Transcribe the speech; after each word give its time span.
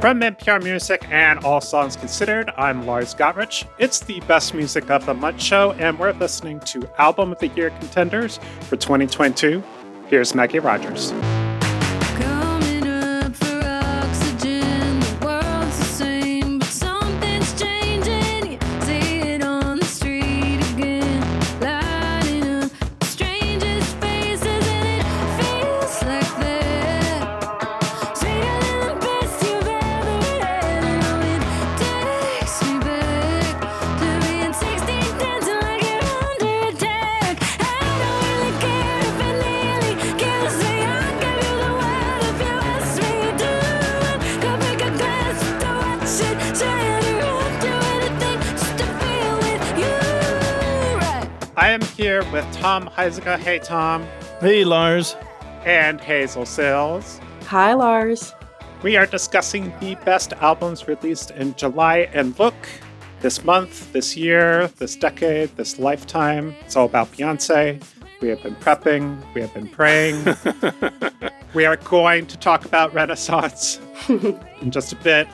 From 0.00 0.18
NPR 0.20 0.62
Music 0.62 1.06
and 1.10 1.44
All 1.44 1.60
Songs 1.60 1.94
Considered, 1.94 2.50
I'm 2.56 2.86
Lars 2.86 3.14
Gotrich. 3.14 3.66
It's 3.76 4.00
the 4.00 4.20
Best 4.20 4.54
Music 4.54 4.90
of 4.90 5.04
the 5.04 5.12
Month 5.12 5.42
show, 5.42 5.72
and 5.72 5.98
we're 5.98 6.12
listening 6.12 6.58
to 6.60 6.88
Album 6.96 7.32
of 7.32 7.38
the 7.38 7.48
Year 7.48 7.68
contenders 7.68 8.40
for 8.62 8.78
2022. 8.78 9.62
Here's 10.06 10.34
Maggie 10.34 10.58
Rogers. 10.58 11.12
I 51.60 51.72
am 51.72 51.82
here 51.82 52.24
with 52.32 52.50
Tom 52.52 52.88
Huizenga. 52.88 53.38
Hey, 53.38 53.58
Tom. 53.58 54.06
Hey, 54.40 54.64
Lars. 54.64 55.14
And 55.66 56.00
Hazel 56.00 56.46
Cills. 56.46 57.20
Hi, 57.48 57.74
Lars. 57.74 58.32
We 58.82 58.96
are 58.96 59.04
discussing 59.04 59.70
the 59.78 59.94
best 59.96 60.32
albums 60.40 60.88
released 60.88 61.32
in 61.32 61.54
July. 61.56 62.08
And 62.14 62.36
look, 62.38 62.54
this 63.20 63.44
month, 63.44 63.92
this 63.92 64.16
year, 64.16 64.68
this 64.78 64.96
decade, 64.96 65.54
this 65.56 65.78
lifetime, 65.78 66.54
it's 66.62 66.76
all 66.76 66.86
about 66.86 67.12
Beyonce. 67.12 67.84
We 68.22 68.28
have 68.28 68.42
been 68.42 68.56
prepping, 68.56 69.22
we 69.34 69.42
have 69.42 69.52
been 69.52 69.68
praying. 69.68 70.24
we 71.54 71.66
are 71.66 71.76
going 71.76 72.24
to 72.28 72.38
talk 72.38 72.64
about 72.64 72.94
Renaissance 72.94 73.78
in 74.08 74.70
just 74.70 74.94
a 74.94 74.96
bit. 74.96 75.28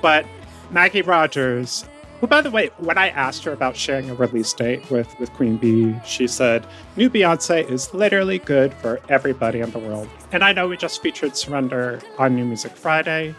But 0.00 0.26
Maggie 0.70 1.02
Rogers, 1.02 1.86
who, 2.22 2.28
by 2.28 2.40
the 2.40 2.52
way, 2.52 2.70
when 2.78 2.96
I 2.96 3.08
asked 3.08 3.42
her 3.42 3.52
about 3.52 3.76
sharing 3.76 4.08
a 4.08 4.14
release 4.14 4.52
date 4.52 4.88
with, 4.92 5.12
with 5.18 5.32
Queen 5.32 5.56
Bee, 5.56 5.92
she 6.06 6.28
said, 6.28 6.64
New 6.96 7.10
Beyonce 7.10 7.68
is 7.68 7.92
literally 7.92 8.38
good 8.38 8.72
for 8.74 9.00
everybody 9.08 9.58
in 9.58 9.72
the 9.72 9.80
world. 9.80 10.08
And 10.30 10.44
I 10.44 10.52
know 10.52 10.68
we 10.68 10.76
just 10.76 11.02
featured 11.02 11.36
Surrender 11.36 12.00
on 12.18 12.36
New 12.36 12.44
Music 12.44 12.76
Friday, 12.76 13.34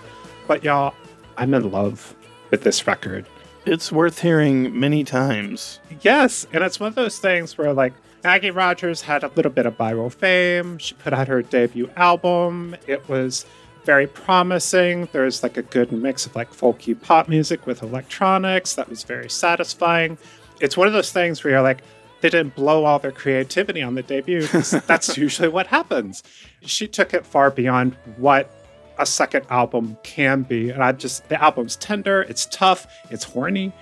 but 0.48 0.66
y'all, 0.66 0.94
I'm 1.38 1.54
in 1.54 1.72
love 1.72 2.14
with 2.52 2.64
this 2.64 2.86
record. 2.86 3.26
It's 3.66 3.90
worth 3.90 4.20
hearing 4.20 4.78
many 4.78 5.06
times. 5.06 5.80
Yes. 6.02 6.46
And 6.52 6.62
it's 6.62 6.78
one 6.78 6.90
of 6.90 6.96
those 6.96 7.20
things 7.20 7.58
where, 7.58 7.72
like, 7.72 7.94
Maggie 8.22 8.52
Rogers 8.52 9.02
had 9.02 9.24
a 9.24 9.30
little 9.30 9.52
bit 9.52 9.66
of 9.66 9.78
viral 9.78 10.12
fame. 10.12 10.78
She 10.78 10.94
put 10.96 11.14
out 11.14 11.30
her 11.30 11.42
debut 11.42 11.90
album. 11.96 12.76
It 12.86 13.08
was 13.08 13.46
very 13.86 14.08
promising. 14.08 15.08
There's 15.12 15.44
like 15.44 15.58
a 15.58 15.62
good 15.62 15.92
mix 15.92 16.26
of 16.26 16.36
like 16.36 16.52
folky 16.52 17.00
pop 17.00 17.28
music 17.28 17.66
with 17.66 17.84
electronics 17.84 18.76
that 18.76 18.90
was 18.90 19.04
very 19.04 19.30
satisfying. 19.30 20.18
It's 20.62 20.78
one 20.78 20.88
of 20.88 20.94
those 20.94 21.12
things 21.12 21.44
where 21.44 21.54
you're 21.54 21.62
like, 21.62 21.82
they 22.22 22.30
didn't 22.30 22.56
blow 22.56 22.86
all 22.86 23.00
their 23.00 23.12
creativity 23.12 23.82
on 23.82 23.96
the 23.96 24.04
debut. 24.04 24.48
that's 24.88 25.18
usually 25.18 25.50
what 25.50 25.68
happens. 25.68 26.24
She 26.62 26.88
took 26.88 27.14
it 27.14 27.26
far 27.26 27.52
beyond 27.52 27.96
what 28.16 28.50
a 28.98 29.06
second 29.06 29.46
album 29.50 29.98
can 30.04 30.44
be. 30.44 30.70
And 30.70 30.82
I 30.82 30.94
just, 30.94 31.28
the 31.28 31.42
album's 31.42 31.76
tender, 31.76 32.22
it's 32.22 32.46
tough, 32.46 32.88
it's 33.10 33.26
horny. 33.26 33.74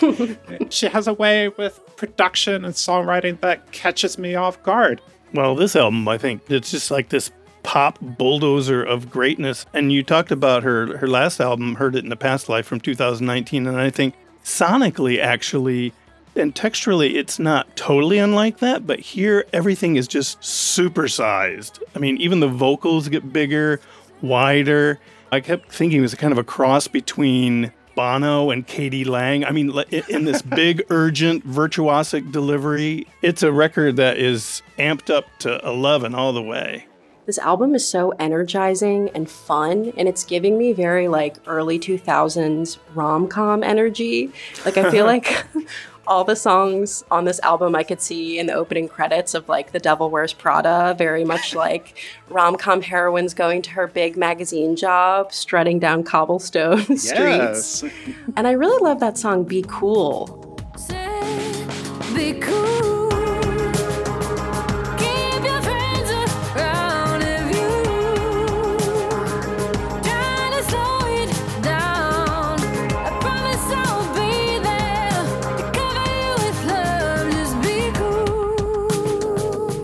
she 0.70 0.88
has 0.88 1.06
a 1.06 1.14
way 1.14 1.48
with 1.50 1.80
production 1.96 2.64
and 2.64 2.74
songwriting 2.74 3.38
that 3.40 3.70
catches 3.70 4.18
me 4.18 4.34
off 4.34 4.60
guard. 4.62 5.00
Well, 5.32 5.54
this 5.54 5.76
album, 5.76 6.08
I 6.08 6.18
think, 6.18 6.42
it's 6.50 6.70
just 6.70 6.90
like 6.90 7.10
this 7.10 7.30
pop 7.66 7.98
bulldozer 8.00 8.80
of 8.80 9.10
greatness. 9.10 9.66
And 9.74 9.92
you 9.92 10.04
talked 10.04 10.30
about 10.30 10.62
her 10.62 10.96
her 10.98 11.08
last 11.08 11.40
album, 11.40 11.74
Heard 11.74 11.96
It 11.96 12.04
in 12.04 12.10
the 12.10 12.16
Past 12.16 12.48
Life 12.48 12.64
from 12.64 12.78
2019, 12.78 13.66
and 13.66 13.76
I 13.78 13.90
think 13.90 14.14
sonically 14.44 15.18
actually 15.18 15.92
and 16.36 16.54
texturally 16.54 17.14
it's 17.16 17.40
not 17.40 17.74
totally 17.74 18.18
unlike 18.18 18.58
that, 18.58 18.86
but 18.86 19.00
here 19.00 19.44
everything 19.52 19.96
is 19.96 20.06
just 20.06 20.40
supersized. 20.40 21.82
I 21.94 21.98
mean, 21.98 22.18
even 22.18 22.38
the 22.38 22.46
vocals 22.46 23.08
get 23.08 23.32
bigger, 23.32 23.80
wider. 24.22 25.00
I 25.32 25.40
kept 25.40 25.72
thinking 25.72 25.98
it 25.98 26.02
was 26.02 26.14
kind 26.14 26.30
of 26.30 26.38
a 26.38 26.44
cross 26.44 26.86
between 26.86 27.72
Bono 27.96 28.50
and 28.50 28.64
k.d. 28.64 29.02
lang. 29.04 29.44
I 29.44 29.50
mean, 29.50 29.76
in 30.08 30.24
this 30.24 30.40
big, 30.62 30.84
urgent, 30.88 31.44
virtuosic 31.44 32.30
delivery, 32.30 33.08
it's 33.22 33.42
a 33.42 33.50
record 33.50 33.96
that 33.96 34.18
is 34.18 34.62
amped 34.78 35.12
up 35.12 35.24
to 35.40 35.58
11 35.66 36.14
all 36.14 36.32
the 36.32 36.42
way. 36.42 36.86
This 37.26 37.38
album 37.38 37.74
is 37.74 37.86
so 37.86 38.10
energizing 38.20 39.10
and 39.10 39.28
fun, 39.28 39.92
and 39.96 40.08
it's 40.08 40.22
giving 40.22 40.56
me 40.56 40.72
very 40.72 41.08
like 41.08 41.36
early 41.48 41.76
2000s 41.76 42.78
rom 42.94 43.26
com 43.26 43.64
energy. 43.64 44.32
Like, 44.64 44.76
I 44.76 44.92
feel 44.92 45.04
like 45.14 45.44
all 46.06 46.22
the 46.22 46.36
songs 46.36 47.04
on 47.10 47.24
this 47.24 47.40
album 47.40 47.74
I 47.74 47.82
could 47.82 48.00
see 48.00 48.38
in 48.38 48.46
the 48.46 48.52
opening 48.52 48.86
credits 48.86 49.34
of 49.34 49.48
like 49.48 49.72
The 49.72 49.80
Devil 49.80 50.08
Wears 50.08 50.32
Prada, 50.32 50.94
very 50.96 51.24
much 51.24 51.52
like 51.66 51.98
rom 52.28 52.56
com 52.56 52.80
heroines 52.80 53.34
going 53.34 53.60
to 53.62 53.70
her 53.70 53.88
big 53.88 54.16
magazine 54.16 54.76
job, 54.76 55.32
strutting 55.32 55.80
down 55.80 56.04
cobblestone 56.04 56.96
streets. 56.96 57.82
Yes. 57.82 57.84
And 58.36 58.46
I 58.46 58.52
really 58.52 58.80
love 58.84 59.00
that 59.00 59.18
song, 59.18 59.42
Be 59.42 59.64
Cool. 59.66 60.60
Say, 60.76 61.66
be 62.14 62.38
cool. 62.38 63.05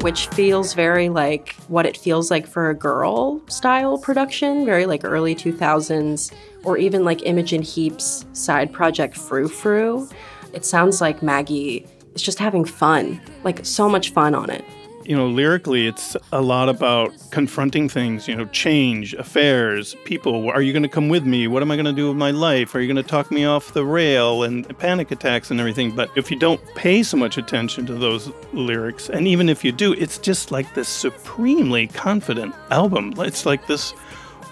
Which 0.02 0.26
feels 0.28 0.74
very 0.74 1.08
like 1.08 1.54
what 1.68 1.86
it 1.86 1.96
feels 1.96 2.28
like 2.28 2.46
for 2.46 2.70
a 2.70 2.74
girl 2.74 3.40
style 3.48 3.96
production, 3.98 4.64
very 4.64 4.84
like 4.84 5.04
early 5.04 5.34
2000s, 5.34 6.32
or 6.64 6.76
even 6.76 7.04
like 7.04 7.24
Imogen 7.24 7.62
Heap's 7.62 8.26
side 8.32 8.72
project 8.72 9.16
Frou 9.16 9.48
Frou. 9.48 10.08
It 10.52 10.64
sounds 10.64 11.00
like 11.00 11.22
Maggie 11.22 11.86
is 12.14 12.22
just 12.22 12.40
having 12.40 12.64
fun, 12.64 13.20
like 13.44 13.64
so 13.64 13.88
much 13.88 14.10
fun 14.10 14.34
on 14.34 14.50
it 14.50 14.64
you 15.04 15.16
know, 15.16 15.26
lyrically, 15.26 15.86
it's 15.86 16.16
a 16.32 16.40
lot 16.40 16.68
about 16.68 17.12
confronting 17.30 17.88
things, 17.88 18.28
you 18.28 18.36
know, 18.36 18.44
change, 18.46 19.14
affairs, 19.14 19.96
people. 20.04 20.50
Are 20.50 20.62
you 20.62 20.72
going 20.72 20.82
to 20.82 20.88
come 20.88 21.08
with 21.08 21.24
me? 21.24 21.46
What 21.46 21.62
am 21.62 21.70
I 21.70 21.76
going 21.76 21.86
to 21.86 21.92
do 21.92 22.08
with 22.08 22.16
my 22.16 22.30
life? 22.30 22.74
Are 22.74 22.80
you 22.80 22.92
going 22.92 23.02
to 23.02 23.08
talk 23.08 23.30
me 23.30 23.44
off 23.44 23.72
the 23.72 23.84
rail 23.84 24.42
and 24.42 24.66
panic 24.78 25.10
attacks 25.10 25.50
and 25.50 25.58
everything? 25.60 25.94
But 25.94 26.10
if 26.16 26.30
you 26.30 26.38
don't 26.38 26.60
pay 26.74 27.02
so 27.02 27.16
much 27.16 27.38
attention 27.38 27.86
to 27.86 27.94
those 27.94 28.30
lyrics, 28.52 29.08
and 29.08 29.26
even 29.26 29.48
if 29.48 29.64
you 29.64 29.72
do, 29.72 29.92
it's 29.94 30.18
just 30.18 30.50
like 30.50 30.72
this 30.74 30.88
supremely 30.88 31.86
confident 31.88 32.54
album. 32.70 33.14
It's 33.18 33.46
like 33.46 33.66
this 33.66 33.94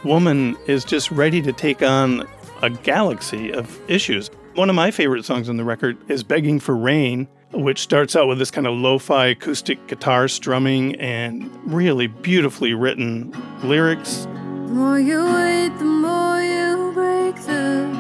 woman 0.04 0.56
is 0.66 0.84
just 0.84 1.10
ready 1.10 1.42
to 1.42 1.52
take 1.52 1.82
on 1.82 2.26
a 2.62 2.70
galaxy 2.70 3.52
of 3.52 3.80
issues. 3.90 4.30
One 4.54 4.68
of 4.68 4.76
my 4.76 4.90
favorite 4.90 5.24
songs 5.24 5.48
on 5.48 5.56
the 5.56 5.64
record 5.64 5.96
is 6.10 6.22
Begging 6.22 6.58
for 6.60 6.76
Rain 6.76 7.28
which 7.52 7.80
starts 7.80 8.14
out 8.14 8.28
with 8.28 8.38
this 8.38 8.50
kind 8.50 8.66
of 8.66 8.74
lo 8.74 8.98
fi 8.98 9.26
acoustic 9.26 9.86
guitar 9.88 10.28
strumming 10.28 10.94
and 10.96 11.50
really 11.64 12.06
beautifully 12.06 12.74
written 12.74 13.32
lyrics. 13.64 14.26
The 14.66 14.76
more 14.76 15.00
you 15.00 15.24
wait, 15.24 15.70
the 15.78 15.84
more 15.84 16.40
you 16.40 16.92
break, 16.92 17.34
the 17.46 17.90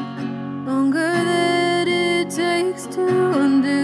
longer 0.66 0.98
that 1.00 1.88
it 1.88 2.30
takes 2.30 2.86
to 2.94 3.02
undo. 3.32 3.80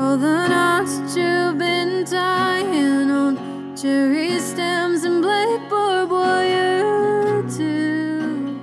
All 0.00 0.16
the 0.16 0.48
knots 0.48 1.16
you've 1.16 1.58
been 1.58 2.04
tying 2.04 3.10
on 3.10 3.76
cherry 3.76 4.40
stems 4.40 5.04
and 5.04 5.22
blackboard 5.22 6.10
wire, 6.10 7.48
too. 7.48 8.58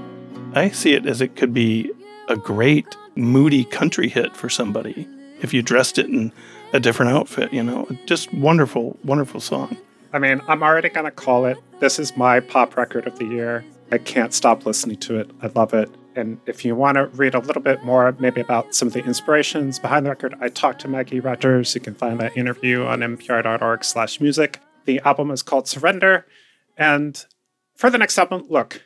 I 0.54 0.69
see 0.69 0.94
it 0.94 1.06
as 1.06 1.22
it 1.22 1.36
could 1.36 1.54
be 1.54 1.92
a 2.28 2.36
great 2.36 2.98
moody 3.16 3.66
country 3.66 4.10
hit 4.10 4.36
for 4.36 4.50
somebody 4.50 5.08
if 5.42 5.54
you 5.54 5.62
dressed 5.62 5.98
it 5.98 6.08
in 6.08 6.31
a 6.72 6.80
different 6.80 7.12
outfit, 7.12 7.54
you 7.54 7.64
know. 7.64 7.88
Just 8.06 8.34
wonderful, 8.34 8.98
wonderful 9.04 9.40
song. 9.40 9.78
I 10.14 10.20
mean, 10.20 10.42
I'm 10.48 10.64
already 10.64 10.90
going 10.90 11.06
to 11.06 11.12
call 11.12 11.46
it. 11.46 11.58
This 11.80 12.00
is 12.00 12.16
my 12.16 12.40
pop 12.40 12.78
record 12.78 13.08
of 13.08 13.20
the 13.20 13.25
year. 13.25 13.64
I 13.92 13.98
can't 13.98 14.34
stop 14.34 14.66
listening 14.66 14.98
to 14.98 15.20
it. 15.20 15.30
I 15.42 15.48
love 15.48 15.74
it. 15.74 15.90
And 16.16 16.40
if 16.46 16.64
you 16.64 16.75
want 16.75 16.96
to 16.96 17.08
read 17.08 17.34
a 17.34 17.40
little 17.40 17.62
bit 17.62 17.84
more, 17.84 18.16
maybe 18.20 18.42
about 18.42 18.75
some 18.75 18.88
of 18.88 18.94
the 18.94 19.04
inspirations 19.04 19.80
behind 19.80 20.06
the 20.06 20.12
record, 20.12 20.36
I 20.40 20.50
talked 20.50 20.81
to 20.81 20.88
Maggie 20.88 21.20
Rogers. 21.20 21.74
You 21.74 21.81
can 21.81 21.96
find 21.96 22.20
that 22.20 22.38
interview 22.38 22.84
on 22.84 23.00
npr.org 23.00 23.84
slash 23.84 24.22
music. 24.22 24.60
The 24.86 25.00
album 25.02 25.31
is 25.31 25.42
called 25.42 25.68
Surrender. 25.68 26.28
And 26.78 27.24
for 27.75 27.90
the 27.90 27.98
next 27.98 28.18
album, 28.18 28.46
look, 28.50 28.84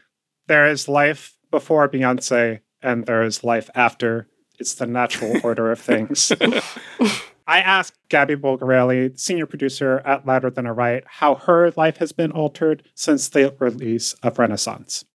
there 0.47 0.67
is 0.67 0.87
life 0.87 1.35
before 1.51 1.89
Beyonce 1.89 2.61
and 2.81 3.05
there 3.05 3.23
is 3.23 3.43
life 3.43 3.69
after. 3.75 4.27
It's 4.59 4.75
the 4.75 4.87
natural 4.87 5.39
order 5.43 5.71
of 5.71 5.79
things. 5.79 6.31
I 7.47 7.59
asked 7.59 7.97
Gabby 8.09 8.35
Bulgarelli, 8.35 9.17
senior 9.17 9.45
producer 9.45 10.01
at 10.05 10.25
Louder 10.25 10.49
Than 10.49 10.65
a 10.65 10.73
Riot, 10.73 11.05
how 11.07 11.35
her 11.35 11.71
life 11.77 11.97
has 11.97 12.11
been 12.11 12.31
altered 12.31 12.83
since 12.93 13.29
the 13.29 13.55
release 13.59 14.13
of 14.21 14.37
Renaissance. 14.37 15.05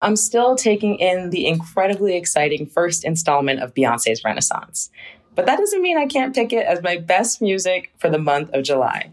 I'm 0.00 0.16
still 0.16 0.56
taking 0.56 0.96
in 0.96 1.28
the 1.28 1.46
incredibly 1.46 2.16
exciting 2.16 2.66
first 2.66 3.04
installment 3.04 3.60
of 3.60 3.74
Beyonce's 3.74 4.24
Renaissance. 4.24 4.90
But 5.34 5.44
that 5.46 5.58
doesn't 5.58 5.82
mean 5.82 5.98
I 5.98 6.06
can't 6.06 6.34
pick 6.34 6.52
it 6.54 6.66
as 6.66 6.82
my 6.82 6.96
best 6.96 7.42
music 7.42 7.92
for 7.98 8.08
the 8.08 8.18
month 8.18 8.50
of 8.54 8.64
July. 8.64 9.12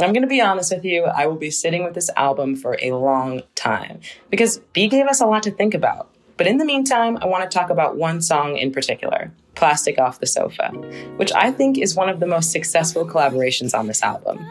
I'm 0.00 0.12
going 0.12 0.22
to 0.22 0.28
be 0.28 0.40
honest 0.40 0.72
with 0.72 0.84
you, 0.84 1.04
I 1.04 1.26
will 1.26 1.36
be 1.36 1.50
sitting 1.50 1.84
with 1.84 1.94
this 1.94 2.10
album 2.16 2.56
for 2.56 2.76
a 2.80 2.92
long 2.92 3.42
time 3.54 4.00
because 4.30 4.58
B 4.72 4.88
gave 4.88 5.06
us 5.06 5.20
a 5.20 5.26
lot 5.26 5.42
to 5.44 5.50
think 5.50 5.74
about. 5.74 6.11
But 6.42 6.50
in 6.50 6.58
the 6.58 6.64
meantime, 6.64 7.18
I 7.22 7.26
want 7.26 7.48
to 7.48 7.56
talk 7.56 7.70
about 7.70 7.94
one 7.94 8.20
song 8.20 8.56
in 8.56 8.72
particular 8.72 9.30
Plastic 9.54 10.00
Off 10.00 10.18
the 10.18 10.26
Sofa, 10.26 10.70
which 11.14 11.30
I 11.32 11.52
think 11.52 11.78
is 11.78 11.94
one 11.94 12.08
of 12.08 12.18
the 12.18 12.26
most 12.26 12.50
successful 12.50 13.06
collaborations 13.06 13.78
on 13.78 13.86
this 13.86 14.02
album. 14.02 14.44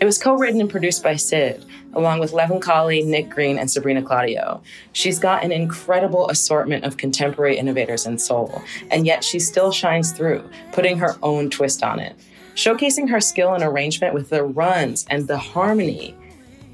It 0.00 0.06
was 0.06 0.16
co 0.16 0.38
written 0.38 0.58
and 0.58 0.70
produced 0.70 1.02
by 1.02 1.16
Syd, 1.16 1.62
along 1.92 2.20
with 2.20 2.32
Leven 2.32 2.60
Kali, 2.60 3.02
Nick 3.02 3.28
Green, 3.28 3.58
and 3.58 3.70
Sabrina 3.70 4.00
Claudio. 4.00 4.62
She's 4.94 5.18
got 5.18 5.44
an 5.44 5.52
incredible 5.52 6.30
assortment 6.30 6.86
of 6.86 6.96
contemporary 6.96 7.58
innovators 7.58 8.06
in 8.06 8.16
soul, 8.16 8.62
and 8.90 9.04
yet 9.04 9.22
she 9.22 9.38
still 9.38 9.70
shines 9.70 10.12
through, 10.12 10.48
putting 10.72 10.96
her 10.96 11.18
own 11.22 11.50
twist 11.50 11.82
on 11.82 11.98
it, 12.00 12.16
showcasing 12.54 13.10
her 13.10 13.20
skill 13.20 13.52
and 13.52 13.62
arrangement 13.62 14.14
with 14.14 14.30
the 14.30 14.44
runs 14.44 15.04
and 15.10 15.28
the 15.28 15.36
harmony. 15.36 16.16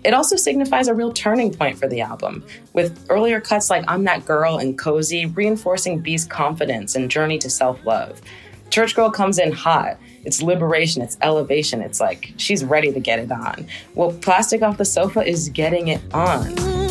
It 0.05 0.15
also 0.15 0.37
signifies 0.37 0.89
a 0.89 0.95
real 0.95 1.13
turning 1.13 1.53
point 1.53 1.79
for 1.79 1.89
the 1.89 2.01
album, 2.03 2.45
with 2.75 3.07
earlier 3.09 3.41
cuts 3.41 3.71
like 3.71 3.85
I'm 3.89 4.05
That 4.05 4.25
Girl 4.27 4.59
and 4.59 4.79
Cozy 4.79 5.27
reinforcing 5.27 6.01
B's 6.01 6.25
confidence 6.25 6.95
and 6.95 7.11
journey 7.11 7.39
to 7.39 7.49
self 7.49 7.85
love. 7.87 8.21
Church 8.71 8.95
Girl 8.95 9.11
comes 9.11 9.39
in 9.39 9.53
hot, 9.53 9.99
it's 10.25 10.43
liberation, 10.43 11.03
it's 11.03 11.17
elevation. 11.23 11.81
It's 11.81 12.01
like 12.01 12.33
she's 12.37 12.65
ready 12.65 12.93
to 12.93 13.01
get 13.01 13.19
it 13.19 13.31
on. 13.31 13.67
Well, 13.95 14.13
Plastic 14.13 14.63
Off 14.63 14.79
the 14.79 14.85
Sofa 14.85 15.23
is 15.23 15.49
getting 15.51 15.89
it 15.89 16.01
on. 16.15 16.84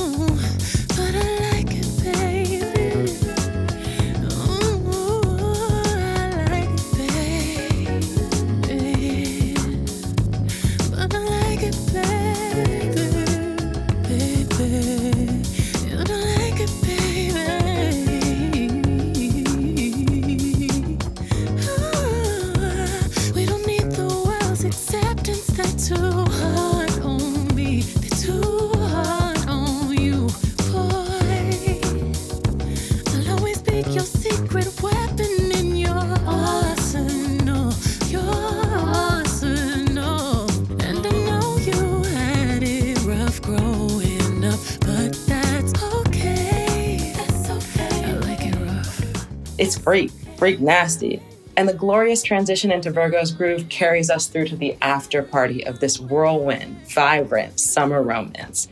Freak, 49.84 50.12
freak 50.38 50.60
nasty. 50.60 51.22
And 51.56 51.70
the 51.70 51.74
glorious 51.74 52.24
transition 52.24 52.72
into 52.72 52.90
Virgo's 52.90 53.32
groove 53.32 53.70
carries 53.70 54.10
us 54.10 54.28
through 54.28 54.48
to 54.48 54.56
the 54.56 54.76
after 54.82 55.22
party 55.22 55.66
of 55.68 55.80
this 55.80 56.00
whirlwind, 56.00 56.76
vibrant 56.90 57.60
summer 57.60 58.02
romance. 58.02 58.68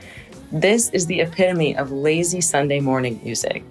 This 0.51 0.89
is 0.89 1.05
the 1.05 1.21
epitome 1.21 1.77
of 1.77 1.91
lazy 1.91 2.41
Sunday 2.41 2.79
morning 2.79 3.21
music. 3.23 3.63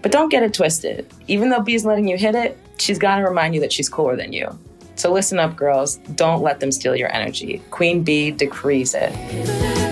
But 0.00 0.12
don't 0.12 0.30
get 0.30 0.42
it 0.42 0.54
twisted. 0.54 1.06
Even 1.28 1.50
though 1.50 1.60
B's 1.60 1.84
letting 1.84 2.08
you 2.08 2.16
hit 2.16 2.34
it, 2.34 2.58
she's 2.78 2.98
got 2.98 3.16
to 3.16 3.22
remind 3.22 3.54
you 3.54 3.60
that 3.60 3.72
she's 3.72 3.88
cooler 3.88 4.16
than 4.16 4.32
you. 4.32 4.58
So 4.96 5.12
listen 5.12 5.38
up, 5.38 5.56
girls. 5.56 5.96
Don't 6.14 6.42
let 6.42 6.60
them 6.60 6.72
steal 6.72 6.96
your 6.96 7.12
energy. 7.14 7.62
Queen 7.70 8.02
Bee 8.02 8.30
decrees 8.30 8.94
it. 8.94 9.83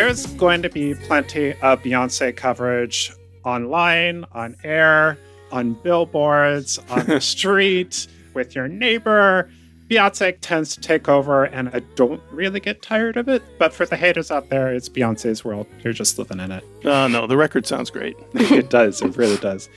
There's 0.00 0.24
going 0.24 0.62
to 0.62 0.70
be 0.70 0.94
plenty 0.94 1.52
of 1.60 1.82
Beyonce 1.82 2.34
coverage 2.34 3.12
online, 3.44 4.24
on 4.32 4.56
air, 4.64 5.18
on 5.52 5.74
billboards, 5.74 6.78
on 6.88 7.04
the 7.04 7.20
street, 7.20 8.06
with 8.32 8.54
your 8.54 8.66
neighbor. 8.66 9.50
Beyonce 9.90 10.38
tends 10.40 10.74
to 10.74 10.80
take 10.80 11.10
over, 11.10 11.44
and 11.44 11.68
I 11.68 11.80
don't 11.96 12.22
really 12.32 12.60
get 12.60 12.80
tired 12.80 13.18
of 13.18 13.28
it. 13.28 13.42
But 13.58 13.74
for 13.74 13.84
the 13.84 13.94
haters 13.94 14.30
out 14.30 14.48
there, 14.48 14.72
it's 14.72 14.88
Beyonce's 14.88 15.44
world. 15.44 15.66
You're 15.84 15.92
just 15.92 16.18
living 16.18 16.40
in 16.40 16.50
it. 16.50 16.64
Oh, 16.86 17.06
no, 17.06 17.26
the 17.26 17.36
record 17.36 17.66
sounds 17.66 17.90
great. 17.90 18.16
it 18.32 18.70
does. 18.70 19.02
It 19.02 19.18
really 19.18 19.36
does. 19.36 19.68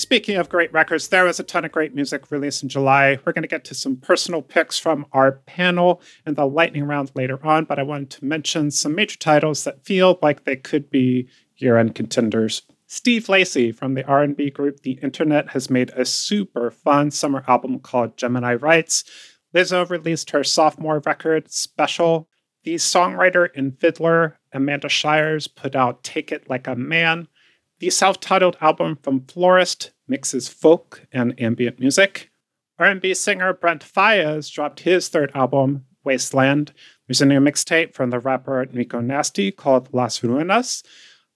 Speaking 0.00 0.36
of 0.36 0.48
great 0.48 0.72
records, 0.72 1.08
there 1.08 1.26
was 1.26 1.38
a 1.38 1.42
ton 1.44 1.66
of 1.66 1.72
great 1.72 1.94
music 1.94 2.30
released 2.30 2.62
in 2.62 2.70
July. 2.70 3.18
We're 3.22 3.34
going 3.34 3.42
to 3.42 3.48
get 3.48 3.66
to 3.66 3.74
some 3.74 3.96
personal 3.98 4.40
picks 4.40 4.78
from 4.78 5.04
our 5.12 5.32
panel 5.44 6.00
in 6.26 6.32
the 6.32 6.46
lightning 6.46 6.84
round 6.84 7.12
later 7.14 7.38
on, 7.46 7.66
but 7.66 7.78
I 7.78 7.82
wanted 7.82 8.08
to 8.12 8.24
mention 8.24 8.70
some 8.70 8.94
major 8.94 9.18
titles 9.18 9.64
that 9.64 9.84
feel 9.84 10.18
like 10.22 10.44
they 10.44 10.56
could 10.56 10.88
be 10.88 11.28
year-end 11.56 11.94
contenders. 11.94 12.62
Steve 12.86 13.28
Lacy 13.28 13.72
from 13.72 13.92
the 13.92 14.06
R&B 14.06 14.48
group 14.52 14.80
The 14.80 14.98
Internet 15.02 15.50
has 15.50 15.68
made 15.68 15.90
a 15.90 16.06
super 16.06 16.70
fun 16.70 17.10
summer 17.10 17.44
album 17.46 17.78
called 17.78 18.16
Gemini 18.16 18.54
Rights. 18.54 19.04
Lizzo 19.54 19.86
released 19.90 20.30
her 20.30 20.42
sophomore 20.42 21.02
record, 21.04 21.52
Special. 21.52 22.26
The 22.64 22.76
songwriter 22.76 23.48
and 23.54 23.78
fiddler 23.78 24.38
Amanda 24.50 24.88
Shires 24.88 25.46
put 25.46 25.76
out 25.76 26.02
Take 26.02 26.32
It 26.32 26.48
Like 26.48 26.66
a 26.66 26.74
Man. 26.74 27.28
The 27.80 27.88
self 27.88 28.20
titled 28.20 28.58
album 28.60 28.98
from 29.02 29.24
Florist 29.24 29.92
mixes 30.06 30.48
folk 30.48 31.06
and 31.12 31.34
ambient 31.40 31.80
music. 31.80 32.30
R&B 32.78 33.14
singer 33.14 33.54
Brent 33.54 33.82
Faiyaz 33.82 34.52
dropped 34.52 34.80
his 34.80 35.08
third 35.08 35.32
album, 35.34 35.86
Wasteland. 36.04 36.74
There's 37.08 37.22
a 37.22 37.26
new 37.26 37.40
mixtape 37.40 37.94
from 37.94 38.10
the 38.10 38.18
rapper 38.18 38.66
Rico 38.70 39.00
Nasty 39.00 39.50
called 39.50 39.88
Las 39.94 40.20
Ruinas. 40.20 40.82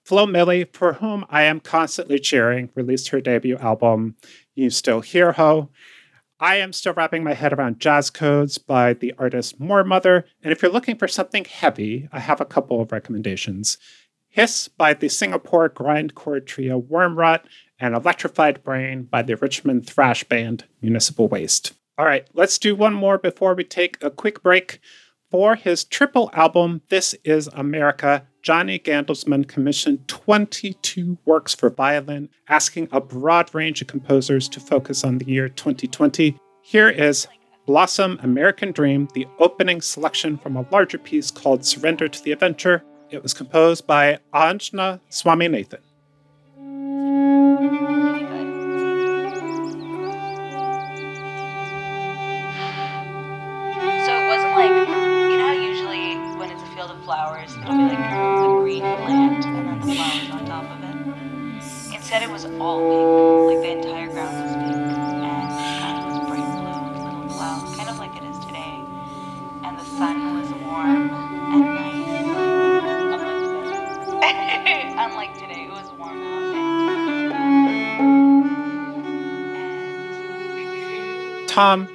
Flo 0.05 0.27
Milli, 0.27 0.71
for 0.71 0.95
whom 0.95 1.25
I 1.31 1.45
am 1.45 1.61
constantly 1.61 2.19
cheering, 2.19 2.69
released 2.75 3.09
her 3.09 3.23
debut 3.23 3.57
album, 3.57 4.17
You 4.55 4.69
Still 4.69 5.01
Here 5.01 5.33
Ho. 5.33 5.71
I 6.39 6.57
am 6.57 6.75
still 6.75 6.93
wrapping 6.93 7.25
my 7.25 7.33
head 7.33 7.55
around 7.55 7.81
Jazz 7.81 8.11
Codes 8.11 8.59
by 8.59 8.93
the 8.93 9.15
artist 9.17 9.59
Moor 9.59 9.83
Mother, 9.83 10.27
and 10.43 10.53
if 10.53 10.61
you're 10.61 10.71
looking 10.71 10.97
for 10.99 11.09
something 11.09 11.47
heavy, 11.47 12.07
I 12.13 12.19
have 12.19 12.43
a 12.43 12.45
couple 12.45 12.83
of 12.83 12.93
recommendations. 12.93 13.79
Hiss 14.35 14.67
by 14.67 14.95
the 14.95 15.09
Singapore 15.09 15.71
grindcore 15.71 16.45
trio 16.45 16.83
Wormrot, 16.83 17.45
and 17.79 17.95
Electrified 17.95 18.65
Brain 18.65 19.05
by 19.05 19.23
the 19.23 19.37
Richmond 19.37 19.87
thrash 19.87 20.25
band 20.25 20.65
Municipal 20.83 21.29
Waste. 21.29 21.73
All 21.97 22.05
right, 22.05 22.27
let's 22.35 22.59
do 22.59 22.75
one 22.75 22.95
more 22.95 23.17
before 23.17 23.55
we 23.55 23.63
take 23.63 23.97
a 24.03 24.11
quick 24.11 24.43
break. 24.43 24.81
For 25.31 25.55
his 25.55 25.85
triple 25.85 26.31
album, 26.33 26.83
This 26.89 27.15
Is 27.23 27.47
America, 27.53 28.27
Johnny 28.43 28.77
Gandelsman 28.77 29.47
commissioned 29.47 30.09
22 30.09 31.17
works 31.25 31.55
for 31.55 31.71
violin, 31.71 32.29
asking 32.49 32.89
a 32.91 33.01
broad 33.01 33.55
range 33.55 33.83
of 33.83 33.87
composers 33.87 34.49
to 34.49 34.59
focus 34.59 35.05
on 35.05 35.19
the 35.19 35.27
year 35.27 35.49
2020. 35.49 36.37
Here 36.61 36.89
is 36.89 37.29
Blossom 37.67 38.19
American 38.21 38.73
Dream, 38.73 39.07
the 39.15 39.29
opening 39.39 39.81
selection 39.81 40.39
from 40.39 40.57
a 40.57 40.67
larger 40.73 40.99
piece 40.99 41.31
called 41.31 41.65
Surrender 41.65 42.09
to 42.09 42.25
the 42.25 42.33
Adventure 42.33 42.83
it 43.11 43.23
was 43.23 43.35
composed 43.35 43.87
by 43.87 44.19
Anjana 44.33 45.01
Swaminathan. 45.11 45.81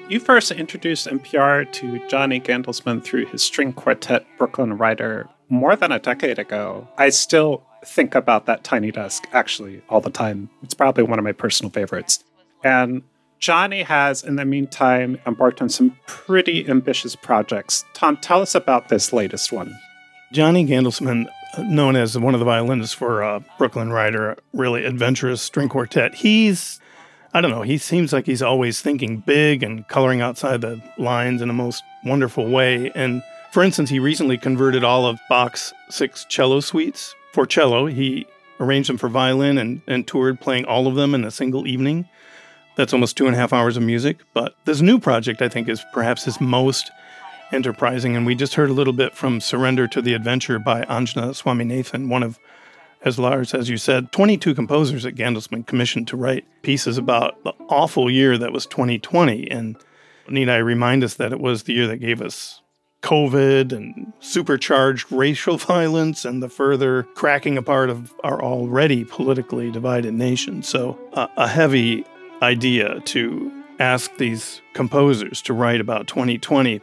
You 0.09 0.19
first 0.19 0.51
introduced 0.51 1.07
NPR 1.07 1.71
to 1.71 2.07
Johnny 2.07 2.39
Gandelsman 2.39 3.03
through 3.03 3.27
his 3.27 3.43
string 3.43 3.73
quartet 3.73 4.25
Brooklyn 4.39 4.77
Rider 4.77 5.29
more 5.49 5.75
than 5.75 5.91
a 5.91 5.99
decade 5.99 6.39
ago. 6.39 6.87
I 6.97 7.09
still 7.09 7.63
think 7.85 8.15
about 8.15 8.47
that 8.47 8.63
tiny 8.63 8.91
desk 8.91 9.27
actually 9.33 9.83
all 9.87 10.01
the 10.01 10.09
time. 10.09 10.49
It's 10.63 10.73
probably 10.73 11.03
one 11.03 11.19
of 11.19 11.25
my 11.25 11.31
personal 11.31 11.69
favorites. 11.69 12.23
And 12.63 13.03
Johnny 13.37 13.83
has, 13.83 14.23
in 14.23 14.35
the 14.35 14.45
meantime, 14.45 15.19
embarked 15.27 15.61
on 15.61 15.69
some 15.69 15.95
pretty 16.07 16.67
ambitious 16.67 17.15
projects. 17.15 17.85
Tom, 17.93 18.17
tell 18.17 18.41
us 18.41 18.55
about 18.55 18.89
this 18.89 19.13
latest 19.13 19.51
one. 19.51 19.77
Johnny 20.33 20.65
Gandelsman, 20.65 21.27
known 21.59 21.95
as 21.95 22.17
one 22.17 22.33
of 22.33 22.39
the 22.39 22.45
violinists 22.45 22.93
for 22.93 23.23
uh, 23.23 23.39
Brooklyn 23.57 23.91
Rider, 23.91 24.37
really 24.53 24.85
adventurous 24.85 25.41
string 25.41 25.69
quartet, 25.69 26.15
he's, 26.15 26.79
I 27.33 27.41
don't 27.41 27.51
know, 27.51 27.61
he 27.61 27.77
seems 27.77 28.11
like 28.11 28.25
he's 28.25 28.41
always 28.41 28.81
thinking 28.81 29.17
big 29.17 29.61
and 29.61 29.87
coloring 29.87 30.21
outside 30.21 30.61
the 30.61 30.81
lines 30.97 31.41
in 31.41 31.49
a 31.49 31.53
most 31.53 31.83
wonderful 32.03 32.49
way. 32.49 32.91
And 32.95 33.21
for 33.51 33.63
instance, 33.63 33.89
he 33.89 33.99
recently 33.99 34.37
converted 34.37 34.83
all 34.83 35.05
of 35.05 35.19
Bach's 35.29 35.73
six 35.89 36.25
cello 36.25 36.59
suites 36.59 37.15
for 37.31 37.45
cello. 37.45 37.85
He 37.85 38.25
arranged 38.59 38.89
them 38.89 38.97
for 38.97 39.09
violin 39.09 39.57
and, 39.57 39.81
and 39.87 40.07
toured 40.07 40.39
playing 40.39 40.65
all 40.65 40.87
of 40.87 40.95
them 40.95 41.13
in 41.13 41.23
a 41.23 41.31
single 41.31 41.67
evening. 41.67 42.09
That's 42.75 42.93
almost 42.93 43.17
two 43.17 43.27
and 43.27 43.35
a 43.35 43.39
half 43.39 43.53
hours 43.53 43.77
of 43.77 43.83
music. 43.83 44.17
But 44.33 44.55
this 44.65 44.81
new 44.81 44.99
project, 44.99 45.41
I 45.41 45.49
think, 45.49 45.69
is 45.69 45.83
perhaps 45.93 46.23
his 46.23 46.41
most 46.41 46.91
enterprising. 47.51 48.15
And 48.15 48.25
we 48.25 48.35
just 48.35 48.55
heard 48.55 48.69
a 48.69 48.73
little 48.73 48.93
bit 48.93 49.15
from 49.15 49.41
Surrender 49.41 49.87
to 49.87 50.01
the 50.01 50.13
Adventure 50.13 50.59
by 50.59 50.81
Anjana 50.83 51.31
Swaminathan, 51.31 52.07
one 52.07 52.23
of, 52.23 52.39
as 53.03 53.17
Lars, 53.17 53.53
as 53.53 53.69
you 53.69 53.77
said, 53.77 54.11
22 54.11 54.53
composers 54.53 55.03
that 55.03 55.15
Gandelsman 55.15 55.65
commissioned 55.65 56.07
to 56.09 56.17
write 56.17 56.45
pieces 56.61 56.97
about 56.97 57.43
the 57.43 57.53
awful 57.69 58.11
year 58.11 58.37
that 58.37 58.51
was 58.51 58.65
2020. 58.65 59.49
And 59.49 59.77
need 60.27 60.49
I 60.49 60.57
remind 60.57 61.03
us 61.03 61.15
that 61.15 61.31
it 61.31 61.39
was 61.39 61.63
the 61.63 61.73
year 61.73 61.87
that 61.87 61.97
gave 61.97 62.21
us 62.21 62.61
COVID 63.01 63.71
and 63.71 64.11
supercharged 64.19 65.11
racial 65.11 65.57
violence 65.57 66.25
and 66.25 66.43
the 66.43 66.49
further 66.49 67.03
cracking 67.15 67.57
apart 67.57 67.89
of 67.89 68.13
our 68.23 68.43
already 68.43 69.05
politically 69.05 69.71
divided 69.71 70.13
nation. 70.13 70.63
So, 70.63 70.99
uh, 71.13 71.27
a 71.37 71.47
heavy 71.47 72.05
idea 72.41 72.99
to 73.01 73.51
ask 73.79 74.15
these 74.17 74.61
composers 74.73 75.41
to 75.43 75.53
write 75.53 75.79
about 75.79 76.07
2020. 76.07 76.81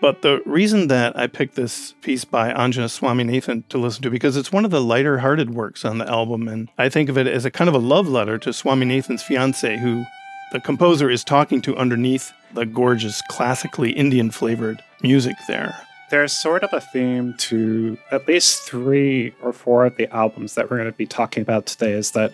But 0.00 0.22
the 0.22 0.42
reason 0.44 0.88
that 0.88 1.18
I 1.18 1.26
picked 1.26 1.54
this 1.54 1.94
piece 2.02 2.24
by 2.24 2.52
Anjana 2.52 2.90
Swaminathan 2.90 3.66
to 3.68 3.78
listen 3.78 4.02
to 4.02 4.10
because 4.10 4.36
it's 4.36 4.52
one 4.52 4.64
of 4.64 4.70
the 4.70 4.80
lighter 4.80 5.18
hearted 5.18 5.54
works 5.54 5.84
on 5.84 5.98
the 5.98 6.08
album, 6.08 6.48
and 6.48 6.68
I 6.76 6.88
think 6.88 7.08
of 7.08 7.16
it 7.16 7.26
as 7.26 7.44
a 7.44 7.50
kind 7.50 7.68
of 7.68 7.74
a 7.74 7.78
love 7.78 8.06
letter 8.06 8.36
to 8.38 8.50
Swaminathan's 8.50 9.22
fiance, 9.22 9.78
who 9.78 10.04
the 10.52 10.60
composer 10.60 11.10
is 11.10 11.24
talking 11.24 11.62
to 11.62 11.76
underneath 11.76 12.32
the 12.52 12.66
gorgeous, 12.66 13.22
classically 13.28 13.90
Indian 13.92 14.30
flavored 14.30 14.82
music 15.02 15.36
there. 15.48 15.76
There's 16.10 16.32
sort 16.32 16.62
of 16.62 16.72
a 16.72 16.80
theme 16.80 17.34
to 17.38 17.98
at 18.12 18.28
least 18.28 18.62
three 18.62 19.34
or 19.42 19.52
four 19.52 19.86
of 19.86 19.96
the 19.96 20.14
albums 20.14 20.54
that 20.54 20.70
we're 20.70 20.76
going 20.76 20.90
to 20.90 20.96
be 20.96 21.06
talking 21.06 21.42
about 21.42 21.66
today 21.66 21.92
is 21.92 22.12
that 22.12 22.32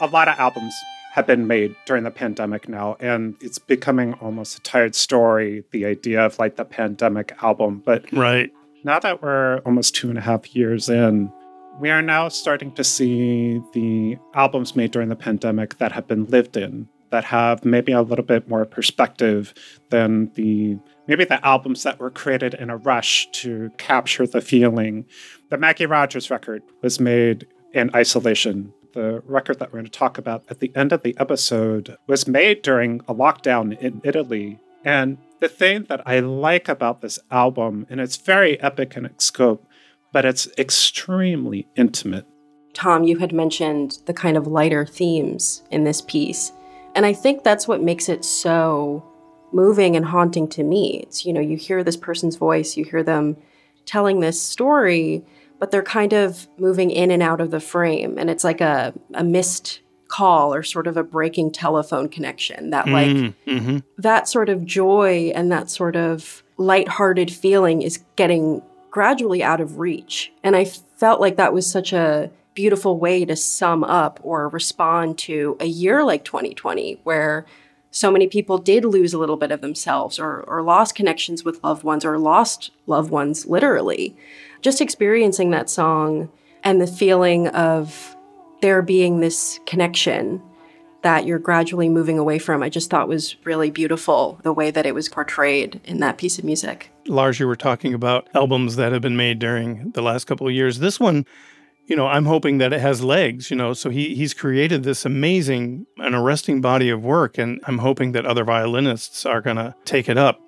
a 0.00 0.06
lot 0.06 0.28
of 0.28 0.38
albums 0.38 0.74
have 1.14 1.28
been 1.28 1.46
made 1.46 1.76
during 1.86 2.02
the 2.02 2.10
pandemic 2.10 2.68
now, 2.68 2.96
and 2.98 3.36
it's 3.40 3.60
becoming 3.60 4.14
almost 4.14 4.58
a 4.58 4.60
tired 4.62 4.96
story, 4.96 5.62
the 5.70 5.86
idea 5.86 6.20
of 6.20 6.36
like 6.40 6.56
the 6.56 6.64
pandemic 6.64 7.32
album. 7.40 7.80
But 7.86 8.12
right 8.12 8.50
now 8.82 8.98
that 8.98 9.22
we're 9.22 9.58
almost 9.58 9.94
two 9.94 10.08
and 10.08 10.18
a 10.18 10.20
half 10.20 10.56
years 10.56 10.88
in, 10.88 11.32
we 11.78 11.88
are 11.90 12.02
now 12.02 12.28
starting 12.28 12.72
to 12.72 12.82
see 12.82 13.60
the 13.72 14.16
albums 14.34 14.74
made 14.74 14.90
during 14.90 15.08
the 15.08 15.14
pandemic 15.14 15.78
that 15.78 15.92
have 15.92 16.08
been 16.08 16.24
lived 16.24 16.56
in, 16.56 16.88
that 17.10 17.22
have 17.22 17.64
maybe 17.64 17.92
a 17.92 18.02
little 18.02 18.24
bit 18.24 18.48
more 18.48 18.64
perspective 18.64 19.54
than 19.90 20.32
the 20.34 20.76
maybe 21.06 21.24
the 21.24 21.46
albums 21.46 21.84
that 21.84 22.00
were 22.00 22.10
created 22.10 22.54
in 22.54 22.70
a 22.70 22.76
rush 22.76 23.30
to 23.30 23.70
capture 23.78 24.26
the 24.26 24.40
feeling. 24.40 25.06
The 25.48 25.58
Maggie 25.58 25.86
Rogers 25.86 26.28
record 26.28 26.64
was 26.82 26.98
made 26.98 27.46
in 27.72 27.94
isolation 27.94 28.72
the 28.94 29.22
record 29.26 29.58
that 29.58 29.72
we're 29.72 29.80
going 29.80 29.84
to 29.84 29.90
talk 29.90 30.16
about 30.16 30.44
at 30.48 30.60
the 30.60 30.72
end 30.74 30.92
of 30.92 31.02
the 31.02 31.16
episode 31.18 31.96
was 32.06 32.26
made 32.26 32.62
during 32.62 33.00
a 33.06 33.14
lockdown 33.14 33.78
in 33.78 34.00
Italy. 34.04 34.58
And 34.84 35.18
the 35.40 35.48
thing 35.48 35.84
that 35.88 36.02
I 36.06 36.20
like 36.20 36.68
about 36.68 37.00
this 37.00 37.18
album, 37.30 37.86
and 37.90 38.00
it's 38.00 38.16
very 38.16 38.60
epic 38.60 38.96
in 38.96 39.04
its 39.04 39.26
scope, 39.26 39.66
but 40.12 40.24
it's 40.24 40.48
extremely 40.56 41.66
intimate. 41.76 42.26
Tom, 42.72 43.04
you 43.04 43.18
had 43.18 43.32
mentioned 43.32 43.98
the 44.06 44.14
kind 44.14 44.36
of 44.36 44.46
lighter 44.46 44.86
themes 44.86 45.62
in 45.70 45.84
this 45.84 46.00
piece. 46.00 46.52
And 46.94 47.04
I 47.04 47.12
think 47.12 47.42
that's 47.42 47.68
what 47.68 47.82
makes 47.82 48.08
it 48.08 48.24
so 48.24 49.04
moving 49.52 49.96
and 49.96 50.04
haunting 50.04 50.48
to 50.48 50.62
me. 50.62 51.00
It's, 51.00 51.24
you 51.24 51.32
know, 51.32 51.40
you 51.40 51.56
hear 51.56 51.84
this 51.84 51.96
person's 51.96 52.36
voice, 52.36 52.76
you 52.76 52.84
hear 52.84 53.02
them 53.02 53.36
telling 53.86 54.20
this 54.20 54.40
story, 54.40 55.24
but 55.64 55.70
they're 55.70 55.82
kind 55.82 56.12
of 56.12 56.46
moving 56.58 56.90
in 56.90 57.10
and 57.10 57.22
out 57.22 57.40
of 57.40 57.50
the 57.50 57.58
frame. 57.58 58.18
And 58.18 58.28
it's 58.28 58.44
like 58.44 58.60
a, 58.60 58.92
a 59.14 59.24
missed 59.24 59.80
call 60.08 60.52
or 60.52 60.62
sort 60.62 60.86
of 60.86 60.98
a 60.98 61.02
breaking 61.02 61.52
telephone 61.52 62.10
connection 62.10 62.68
that 62.68 62.86
like 62.86 63.08
mm-hmm. 63.08 63.50
mm-hmm. 63.50 63.78
that 63.96 64.28
sort 64.28 64.50
of 64.50 64.66
joy 64.66 65.32
and 65.34 65.50
that 65.50 65.70
sort 65.70 65.96
of 65.96 66.42
lighthearted 66.58 67.32
feeling 67.32 67.80
is 67.80 68.04
getting 68.14 68.60
gradually 68.90 69.42
out 69.42 69.62
of 69.62 69.78
reach. 69.78 70.30
And 70.42 70.54
I 70.54 70.66
felt 70.66 71.18
like 71.18 71.36
that 71.36 71.54
was 71.54 71.66
such 71.66 71.94
a 71.94 72.30
beautiful 72.52 72.98
way 72.98 73.24
to 73.24 73.34
sum 73.34 73.84
up 73.84 74.20
or 74.22 74.50
respond 74.50 75.16
to 75.20 75.56
a 75.60 75.66
year 75.66 76.04
like 76.04 76.26
2020 76.26 77.00
where 77.04 77.46
so 77.94 78.10
many 78.10 78.26
people 78.26 78.58
did 78.58 78.84
lose 78.84 79.14
a 79.14 79.18
little 79.18 79.36
bit 79.36 79.52
of 79.52 79.60
themselves 79.60 80.18
or, 80.18 80.40
or 80.48 80.62
lost 80.62 80.96
connections 80.96 81.44
with 81.44 81.62
loved 81.62 81.84
ones 81.84 82.04
or 82.04 82.18
lost 82.18 82.72
loved 82.88 83.08
ones 83.08 83.46
literally 83.46 84.16
just 84.62 84.80
experiencing 84.80 85.50
that 85.50 85.70
song 85.70 86.28
and 86.64 86.80
the 86.80 86.88
feeling 86.88 87.46
of 87.48 88.16
there 88.62 88.82
being 88.82 89.20
this 89.20 89.60
connection 89.64 90.42
that 91.02 91.24
you're 91.24 91.38
gradually 91.38 91.88
moving 91.88 92.18
away 92.18 92.38
from, 92.38 92.62
I 92.62 92.70
just 92.70 92.90
thought 92.90 93.06
was 93.06 93.36
really 93.44 93.70
beautiful 93.70 94.40
the 94.42 94.54
way 94.54 94.70
that 94.72 94.86
it 94.86 94.94
was 94.94 95.08
portrayed 95.08 95.80
in 95.84 96.00
that 96.00 96.16
piece 96.18 96.38
of 96.38 96.44
music. 96.44 96.90
Lars, 97.06 97.38
you 97.38 97.46
were 97.46 97.56
talking 97.56 97.94
about 97.94 98.26
albums 98.34 98.76
that 98.76 98.90
have 98.90 99.02
been 99.02 99.16
made 99.16 99.38
during 99.38 99.90
the 99.90 100.02
last 100.02 100.24
couple 100.24 100.48
of 100.48 100.54
years. 100.54 100.78
This 100.78 100.98
one, 100.98 101.26
you 101.86 101.96
know, 101.96 102.06
I'm 102.06 102.24
hoping 102.24 102.58
that 102.58 102.72
it 102.72 102.80
has 102.80 103.02
legs, 103.02 103.50
you 103.50 103.56
know. 103.56 103.72
So 103.72 103.90
he 103.90 104.14
he's 104.14 104.34
created 104.34 104.82
this 104.82 105.04
amazing 105.04 105.86
and 105.98 106.14
arresting 106.14 106.60
body 106.60 106.90
of 106.90 107.04
work, 107.04 107.38
and 107.38 107.60
I'm 107.64 107.78
hoping 107.78 108.12
that 108.12 108.26
other 108.26 108.44
violinists 108.44 109.26
are 109.26 109.40
gonna 109.40 109.74
take 109.84 110.08
it 110.08 110.18
up. 110.18 110.40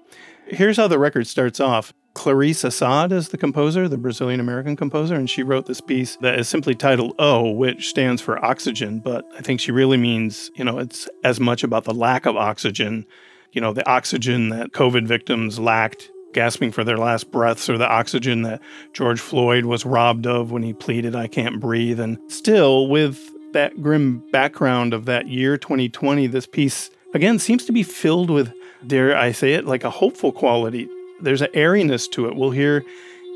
Here's 0.48 0.76
how 0.76 0.88
the 0.88 0.98
record 0.98 1.26
starts 1.26 1.60
off. 1.60 1.92
Clarice 2.14 2.64
Assad 2.64 3.12
is 3.12 3.28
the 3.28 3.36
composer, 3.36 3.88
the 3.88 3.98
Brazilian 3.98 4.40
American 4.40 4.74
composer, 4.74 5.16
and 5.16 5.28
she 5.28 5.42
wrote 5.42 5.66
this 5.66 5.82
piece 5.82 6.16
that 6.22 6.38
is 6.38 6.48
simply 6.48 6.74
titled 6.74 7.14
O, 7.18 7.50
which 7.50 7.88
stands 7.88 8.22
for 8.22 8.42
oxygen, 8.42 9.00
but 9.00 9.26
I 9.36 9.42
think 9.42 9.60
she 9.60 9.70
really 9.70 9.98
means, 9.98 10.50
you 10.54 10.64
know, 10.64 10.78
it's 10.78 11.10
as 11.24 11.38
much 11.38 11.62
about 11.62 11.84
the 11.84 11.92
lack 11.92 12.24
of 12.24 12.34
oxygen, 12.34 13.04
you 13.52 13.60
know, 13.60 13.74
the 13.74 13.86
oxygen 13.86 14.48
that 14.48 14.72
COVID 14.72 15.06
victims 15.06 15.58
lacked 15.58 16.10
gasping 16.36 16.70
for 16.70 16.84
their 16.84 16.96
last 16.96 17.32
breaths 17.32 17.68
or 17.68 17.76
the 17.76 17.88
oxygen 17.88 18.42
that 18.42 18.62
George 18.92 19.18
Floyd 19.20 19.64
was 19.64 19.84
robbed 19.84 20.26
of 20.26 20.52
when 20.52 20.62
he 20.62 20.72
pleaded, 20.72 21.16
I 21.16 21.26
can't 21.26 21.58
breathe. 21.58 21.98
And 21.98 22.18
still, 22.28 22.86
with 22.86 23.32
that 23.52 23.82
grim 23.82 24.22
background 24.30 24.94
of 24.94 25.06
that 25.06 25.26
year 25.26 25.56
2020, 25.56 26.28
this 26.28 26.46
piece 26.46 26.90
again 27.14 27.40
seems 27.40 27.64
to 27.64 27.72
be 27.72 27.82
filled 27.82 28.30
with, 28.30 28.52
dare 28.86 29.16
I 29.16 29.32
say 29.32 29.54
it, 29.54 29.64
like 29.64 29.82
a 29.82 29.90
hopeful 29.90 30.30
quality 30.30 30.88
there's 31.20 31.42
an 31.42 31.48
airiness 31.54 32.08
to 32.08 32.26
it. 32.26 32.36
We'll 32.36 32.50
hear 32.50 32.84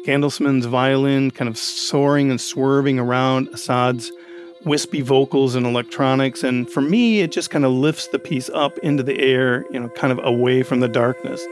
Gandelsman's 0.06 0.66
violin 0.66 1.30
kind 1.30 1.48
of 1.48 1.56
soaring 1.58 2.30
and 2.30 2.40
swerving 2.40 2.98
around 2.98 3.48
Assad's 3.48 4.12
wispy 4.64 5.00
vocals 5.00 5.54
and 5.54 5.66
electronics. 5.66 6.42
And 6.42 6.68
for 6.70 6.80
me, 6.80 7.20
it 7.20 7.32
just 7.32 7.50
kind 7.50 7.64
of 7.64 7.72
lifts 7.72 8.08
the 8.08 8.18
piece 8.18 8.50
up 8.50 8.76
into 8.78 9.02
the 9.02 9.18
air, 9.18 9.64
you 9.70 9.80
know, 9.80 9.88
kind 9.90 10.12
of 10.12 10.20
away 10.24 10.62
from 10.62 10.80
the 10.80 10.88
darkness. 10.88 11.42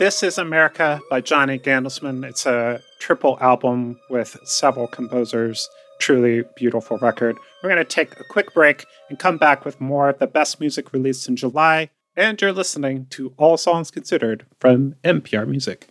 This 0.00 0.22
is 0.22 0.38
America 0.38 0.98
by 1.10 1.20
Johnny 1.20 1.58
Gandelsman. 1.58 2.26
It's 2.26 2.46
a 2.46 2.80
triple 3.00 3.36
album 3.38 4.00
with 4.08 4.34
several 4.44 4.86
composers. 4.86 5.68
truly 5.98 6.42
beautiful 6.56 6.96
record. 6.96 7.36
We're 7.62 7.68
going 7.68 7.84
to 7.84 7.84
take 7.84 8.18
a 8.18 8.24
quick 8.30 8.54
break 8.54 8.86
and 9.10 9.18
come 9.18 9.36
back 9.36 9.66
with 9.66 9.78
more 9.78 10.08
of 10.08 10.18
the 10.18 10.26
best 10.26 10.58
music 10.58 10.94
released 10.94 11.28
in 11.28 11.36
July. 11.36 11.90
And 12.16 12.40
you're 12.40 12.50
listening 12.50 13.08
to 13.10 13.34
All 13.36 13.58
Songs 13.58 13.90
Considered 13.90 14.46
from 14.58 14.94
NPR 15.04 15.46
Music. 15.46 15.88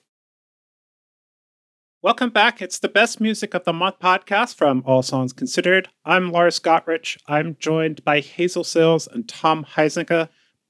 Welcome 2.02 2.32
back. 2.32 2.64
It's 2.64 2.80
the 2.80 2.90
Best 2.90 3.22
Music 3.22 3.54
of 3.54 3.64
the 3.64 3.74
Month 3.74 4.00
podcast 4.00 4.56
from 4.56 4.82
All 4.88 5.04
Songs 5.04 5.34
Considered. 5.34 5.88
I'm 6.04 6.32
Lars 6.32 6.60
Gotrich. 6.60 7.20
I'm 7.28 7.58
joined 7.60 8.04
by 8.04 8.22
Hazel 8.22 8.64
Cills 8.64 9.06
and 9.06 9.30
Tom 9.30 9.68
Huizenga. 9.76 10.30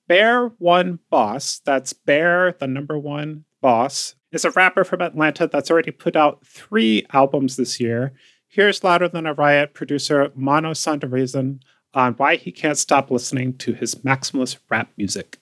Bear 0.09 0.47
One 0.57 0.97
Boss, 1.11 1.61
that's 1.63 1.93
Bear, 1.93 2.55
the 2.59 2.65
number 2.65 2.97
one 2.97 3.45
boss, 3.61 4.15
is 4.31 4.43
a 4.43 4.49
rapper 4.49 4.83
from 4.83 5.03
Atlanta 5.03 5.45
that's 5.45 5.69
already 5.69 5.91
put 5.91 6.15
out 6.15 6.43
three 6.43 7.05
albums 7.13 7.57
this 7.57 7.79
year. 7.79 8.13
Here's 8.47 8.83
Louder 8.83 9.07
Than 9.07 9.27
a 9.27 9.35
Riot 9.35 9.75
producer 9.75 10.31
Mano 10.33 10.71
Sundaresan 10.71 11.59
on 11.93 12.13
why 12.13 12.37
he 12.37 12.51
can't 12.51 12.79
stop 12.79 13.11
listening 13.11 13.55
to 13.57 13.73
his 13.73 13.93
maximalist 13.97 14.57
rap 14.67 14.89
music. 14.97 15.37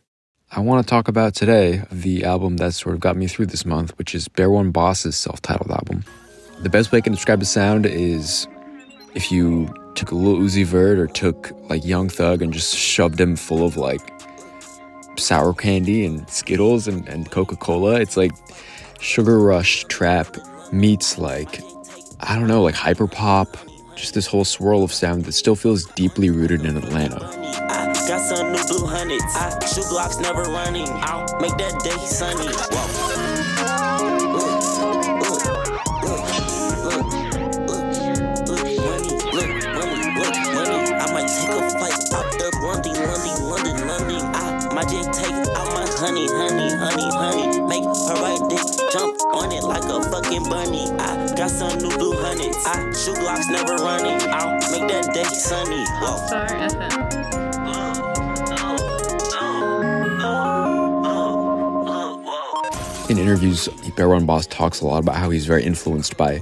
I 0.52 0.60
want 0.60 0.86
to 0.86 0.90
talk 0.90 1.08
about 1.08 1.34
today 1.34 1.84
the 1.90 2.26
album 2.26 2.58
that 2.58 2.74
sort 2.74 2.96
of 2.96 3.00
got 3.00 3.16
me 3.16 3.28
through 3.28 3.46
this 3.46 3.66
month, 3.66 3.98
which 3.98 4.14
is 4.14 4.28
Bear 4.28 4.50
One 4.50 4.72
Boss's 4.72 5.16
self 5.16 5.42
titled 5.42 5.72
album. 5.72 6.04
The 6.60 6.70
best 6.70 6.92
way 6.92 6.98
I 6.98 7.02
can 7.02 7.14
describe 7.14 7.40
the 7.40 7.46
sound 7.46 7.86
is 7.86 8.50
if 9.16 9.32
you 9.32 9.74
took 9.96 10.12
a 10.12 10.16
little 10.16 10.42
Uzi 10.42 10.66
Vert 10.66 11.00
or 11.00 11.08
took 11.08 11.54
like 11.70 11.86
Young 11.86 12.10
Thug 12.10 12.42
and 12.42 12.52
just 12.52 12.76
shoved 12.76 13.22
him 13.22 13.38
full 13.38 13.66
of 13.66 13.78
like 13.78 14.17
sour 15.18 15.54
candy 15.54 16.06
and 16.06 16.30
Skittles 16.30 16.88
and, 16.88 17.08
and 17.08 17.30
Coca 17.32 17.56
Cola. 17.56 18.00
It's 18.00 18.18
like 18.18 18.32
Sugar 19.00 19.40
Rush 19.40 19.84
trap 19.86 20.38
meets 20.72 21.18
like, 21.18 21.62
I 22.20 22.38
don't 22.38 22.48
know, 22.48 22.64
like 22.64 22.76
hyper 22.76 23.08
pop, 23.08 23.58
just 23.96 24.14
this 24.14 24.28
whole 24.28 24.46
swirl 24.46 24.84
of 24.84 24.94
sound 24.94 25.26
that 25.26 25.34
still 25.34 25.56
feels 25.56 25.86
deeply 25.86 26.30
rooted 26.30 26.66
in 26.66 26.78
Atlanta. 26.78 27.20
Got 28.08 28.22
some 28.22 28.54
new 28.54 28.64
blue 28.68 28.88
hundreds. 28.88 29.22
I 29.36 29.50
blocks 29.90 30.18
never 30.20 30.44
running. 30.44 30.88
I'll 30.88 31.42
make 31.42 31.58
that 31.58 31.84
day 31.84 31.98
sunny. 32.06 32.48
Fucking 50.28 50.50
bunny. 50.50 50.90
I 51.00 51.34
got 51.36 51.50
some 51.50 51.78
new 51.80 51.96
blue 51.98 52.14
hundreds. 52.22 52.58
I 52.66 52.92
shoot 52.94 53.18
blocks 53.20 53.48
never 53.50 53.76
running. 53.76 54.20
I'll 54.30 54.54
make 54.72 54.90
that 54.92 55.14
day 55.14 55.24
sunny. 55.24 55.86
Whoa. 56.02 56.28
Sorry, 56.28 56.50
FM. 56.50 57.28
in 63.10 63.18
interviews, 63.18 63.70
Bear 63.96 64.10
One 64.10 64.26
Boss 64.26 64.46
talks 64.48 64.82
a 64.82 64.86
lot 64.86 64.98
about 64.98 65.16
how 65.16 65.30
he's 65.30 65.46
very 65.46 65.64
influenced 65.64 66.18
by 66.18 66.42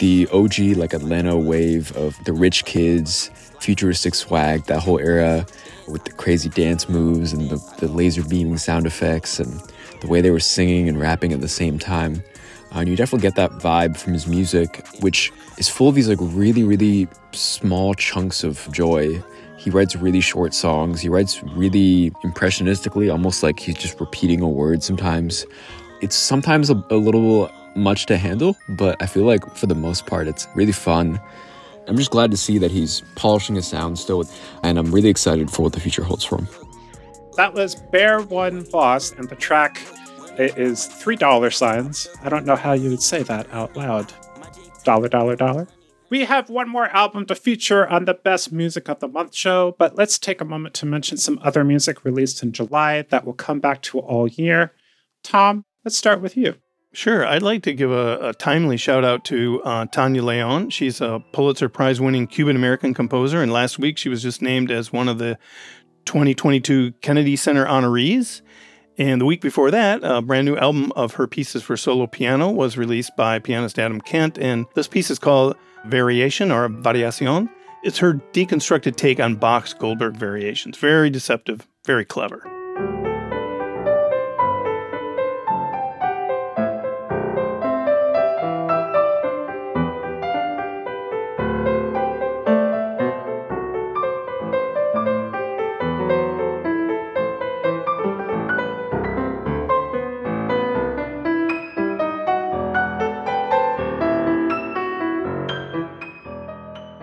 the 0.00 0.26
OG 0.32 0.76
like 0.76 0.94
Atlanta 0.94 1.38
wave 1.38 1.96
of 1.96 2.16
the 2.24 2.32
rich 2.32 2.64
kids, 2.64 3.30
futuristic 3.60 4.16
swag, 4.16 4.64
that 4.64 4.80
whole 4.80 4.98
era 4.98 5.46
with 5.86 6.04
the 6.04 6.10
crazy 6.10 6.48
dance 6.48 6.88
moves 6.88 7.32
and 7.32 7.48
the, 7.50 7.74
the 7.78 7.86
laser 7.86 8.24
beaming 8.24 8.58
sound 8.58 8.84
effects 8.84 9.38
and 9.38 9.62
the 10.00 10.08
way 10.08 10.20
they 10.20 10.32
were 10.32 10.40
singing 10.40 10.88
and 10.88 10.98
rapping 10.98 11.32
at 11.32 11.40
the 11.40 11.46
same 11.46 11.78
time. 11.78 12.24
And 12.72 12.88
you 12.88 12.96
definitely 12.96 13.22
get 13.22 13.36
that 13.36 13.50
vibe 13.52 13.96
from 13.96 14.14
his 14.14 14.26
music, 14.26 14.86
which 15.00 15.32
is 15.58 15.68
full 15.68 15.88
of 15.88 15.94
these 15.94 16.08
like 16.08 16.18
really, 16.20 16.64
really 16.64 17.08
small 17.32 17.94
chunks 17.94 18.44
of 18.44 18.66
joy. 18.72 19.22
He 19.56 19.70
writes 19.70 19.94
really 19.94 20.20
short 20.20 20.54
songs. 20.54 21.00
He 21.00 21.08
writes 21.08 21.42
really 21.42 22.10
impressionistically, 22.24 23.12
almost 23.12 23.42
like 23.42 23.60
he's 23.60 23.76
just 23.76 24.00
repeating 24.00 24.40
a 24.40 24.48
word 24.48 24.82
sometimes 24.82 25.46
it's 26.02 26.16
sometimes 26.16 26.68
a, 26.68 26.84
a 26.90 26.96
little 26.96 27.48
much 27.74 28.06
to 28.06 28.18
handle, 28.18 28.56
but 28.68 29.00
I 29.00 29.06
feel 29.06 29.22
like 29.22 29.56
for 29.56 29.66
the 29.66 29.74
most 29.74 30.04
part, 30.04 30.26
it's 30.26 30.46
really 30.54 30.72
fun. 30.72 31.18
I'm 31.86 31.96
just 31.96 32.10
glad 32.10 32.30
to 32.32 32.36
see 32.36 32.58
that 32.58 32.70
he's 32.70 33.02
polishing 33.14 33.54
his 33.54 33.66
sound 33.66 33.98
still, 33.98 34.24
and 34.62 34.78
I'm 34.78 34.92
really 34.92 35.08
excited 35.08 35.50
for 35.50 35.62
what 35.62 35.72
the 35.72 35.80
future 35.80 36.02
holds 36.02 36.24
for 36.24 36.38
him. 36.38 36.48
That 37.36 37.54
was 37.54 37.76
Bear 37.76 38.20
One 38.20 38.64
Boss, 38.64 39.12
and 39.12 39.28
the 39.28 39.36
track 39.36 39.80
is 40.38 40.86
three 40.86 41.16
dollar 41.16 41.50
signs. 41.50 42.08
I 42.22 42.28
don't 42.28 42.46
know 42.46 42.56
how 42.56 42.72
you 42.72 42.90
would 42.90 43.02
say 43.02 43.22
that 43.24 43.52
out 43.52 43.76
loud. 43.76 44.12
Dollar, 44.84 45.08
dollar, 45.08 45.36
dollar. 45.36 45.68
We 46.10 46.24
have 46.24 46.50
one 46.50 46.68
more 46.68 46.88
album 46.88 47.24
to 47.26 47.34
feature 47.34 47.86
on 47.86 48.04
the 48.04 48.14
Best 48.14 48.52
Music 48.52 48.88
of 48.88 49.00
the 49.00 49.08
Month 49.08 49.34
show, 49.34 49.74
but 49.78 49.96
let's 49.96 50.18
take 50.18 50.40
a 50.40 50.44
moment 50.44 50.74
to 50.74 50.86
mention 50.86 51.16
some 51.16 51.38
other 51.42 51.64
music 51.64 52.04
released 52.04 52.42
in 52.42 52.52
July 52.52 53.02
that 53.10 53.24
will 53.24 53.32
come 53.32 53.60
back 53.60 53.80
to 53.82 53.98
all 53.98 54.28
year. 54.28 54.72
Tom, 55.22 55.64
Let's 55.84 55.96
start 55.96 56.20
with 56.20 56.36
you. 56.36 56.54
Sure. 56.92 57.26
I'd 57.26 57.42
like 57.42 57.62
to 57.64 57.72
give 57.72 57.90
a, 57.90 58.28
a 58.28 58.34
timely 58.34 58.76
shout 58.76 59.04
out 59.04 59.24
to 59.26 59.62
uh, 59.64 59.86
Tania 59.86 60.22
Leon. 60.22 60.70
She's 60.70 61.00
a 61.00 61.24
Pulitzer 61.32 61.68
Prize 61.68 62.00
winning 62.00 62.26
Cuban 62.26 62.54
American 62.54 62.94
composer, 62.94 63.42
and 63.42 63.50
last 63.50 63.78
week 63.78 63.98
she 63.98 64.08
was 64.08 64.22
just 64.22 64.42
named 64.42 64.70
as 64.70 64.92
one 64.92 65.08
of 65.08 65.18
the 65.18 65.38
2022 66.04 66.92
Kennedy 67.00 67.34
Center 67.34 67.66
honorees. 67.66 68.42
And 68.98 69.20
the 69.20 69.24
week 69.24 69.40
before 69.40 69.70
that, 69.70 70.00
a 70.02 70.20
brand 70.20 70.46
new 70.46 70.56
album 70.56 70.92
of 70.92 71.14
her 71.14 71.26
pieces 71.26 71.62
for 71.62 71.76
solo 71.76 72.06
piano 72.06 72.50
was 72.50 72.76
released 72.76 73.16
by 73.16 73.38
pianist 73.38 73.78
Adam 73.78 74.00
Kent. 74.00 74.38
And 74.38 74.66
this 74.74 74.88
piece 74.88 75.10
is 75.10 75.18
called 75.18 75.56
Variation 75.86 76.50
or 76.50 76.68
Variacion. 76.68 77.48
It's 77.82 77.98
her 77.98 78.14
deconstructed 78.32 78.96
take 78.96 79.18
on 79.18 79.36
Bach's 79.36 79.74
Goldberg 79.74 80.14
variations. 80.14 80.76
Very 80.76 81.10
deceptive, 81.10 81.66
very 81.84 82.04
clever. 82.04 82.51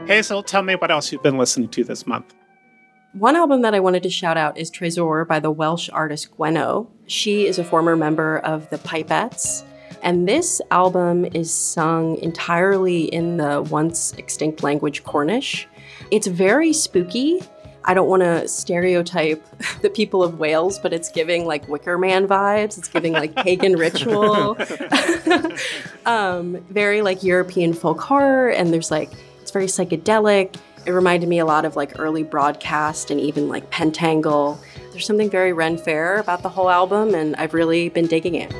Hazel, 0.09 0.41
tell 0.41 0.63
me 0.63 0.73
what 0.73 0.89
else 0.89 1.11
you've 1.11 1.21
been 1.21 1.37
listening 1.37 1.69
to 1.69 1.83
this 1.83 2.07
month. 2.07 2.33
One 3.13 3.35
album 3.35 3.61
that 3.61 3.75
I 3.75 3.79
wanted 3.79 4.01
to 4.01 4.09
shout 4.09 4.37
out 4.37 4.57
is 4.57 4.71
Trésor 4.71 5.27
by 5.27 5.39
the 5.39 5.51
Welsh 5.51 5.87
artist 5.93 6.35
Gwenno. 6.35 6.87
She 7.05 7.45
is 7.45 7.59
a 7.59 7.63
former 7.63 7.95
member 7.95 8.39
of 8.39 8.67
the 8.71 8.79
Pipettes. 8.79 9.63
And 10.01 10.27
this 10.27 10.61
album 10.71 11.25
is 11.25 11.53
sung 11.53 12.17
entirely 12.23 13.03
in 13.03 13.37
the 13.37 13.61
once 13.69 14.13
extinct 14.13 14.63
language 14.63 15.03
Cornish. 15.03 15.67
It's 16.09 16.25
very 16.25 16.73
spooky. 16.73 17.43
I 17.83 17.93
don't 17.93 18.09
want 18.09 18.23
to 18.23 18.47
stereotype 18.47 19.45
the 19.83 19.91
people 19.91 20.23
of 20.23 20.39
Wales, 20.39 20.79
but 20.79 20.91
it's 20.91 21.11
giving 21.11 21.45
like 21.45 21.67
Wicker 21.67 21.99
Man 21.99 22.27
vibes. 22.27 22.79
It's 22.79 22.87
giving 22.87 23.13
like 23.13 23.35
pagan 23.43 23.75
ritual. 23.75 24.57
um, 26.07 26.65
very 26.71 27.03
like 27.03 27.21
European 27.21 27.73
folk 27.73 28.01
horror. 28.01 28.49
And 28.49 28.73
there's 28.73 28.89
like 28.89 29.11
it's 29.49 29.53
very 29.53 29.65
psychedelic. 29.65 30.57
It 30.85 30.91
reminded 30.91 31.27
me 31.27 31.39
a 31.39 31.45
lot 31.45 31.65
of 31.65 31.75
like 31.75 31.97
early 31.97 32.21
broadcast 32.21 33.09
and 33.09 33.19
even 33.19 33.49
like 33.49 33.71
Pentangle. 33.71 34.59
There's 34.91 35.07
something 35.07 35.27
very 35.29 35.53
Ren 35.53 35.75
Fair 35.75 36.17
about 36.17 36.43
the 36.43 36.49
whole 36.49 36.69
album, 36.69 37.15
and 37.15 37.35
I've 37.35 37.55
really 37.55 37.89
been 37.89 38.05
digging 38.05 38.35
it. 38.35 38.53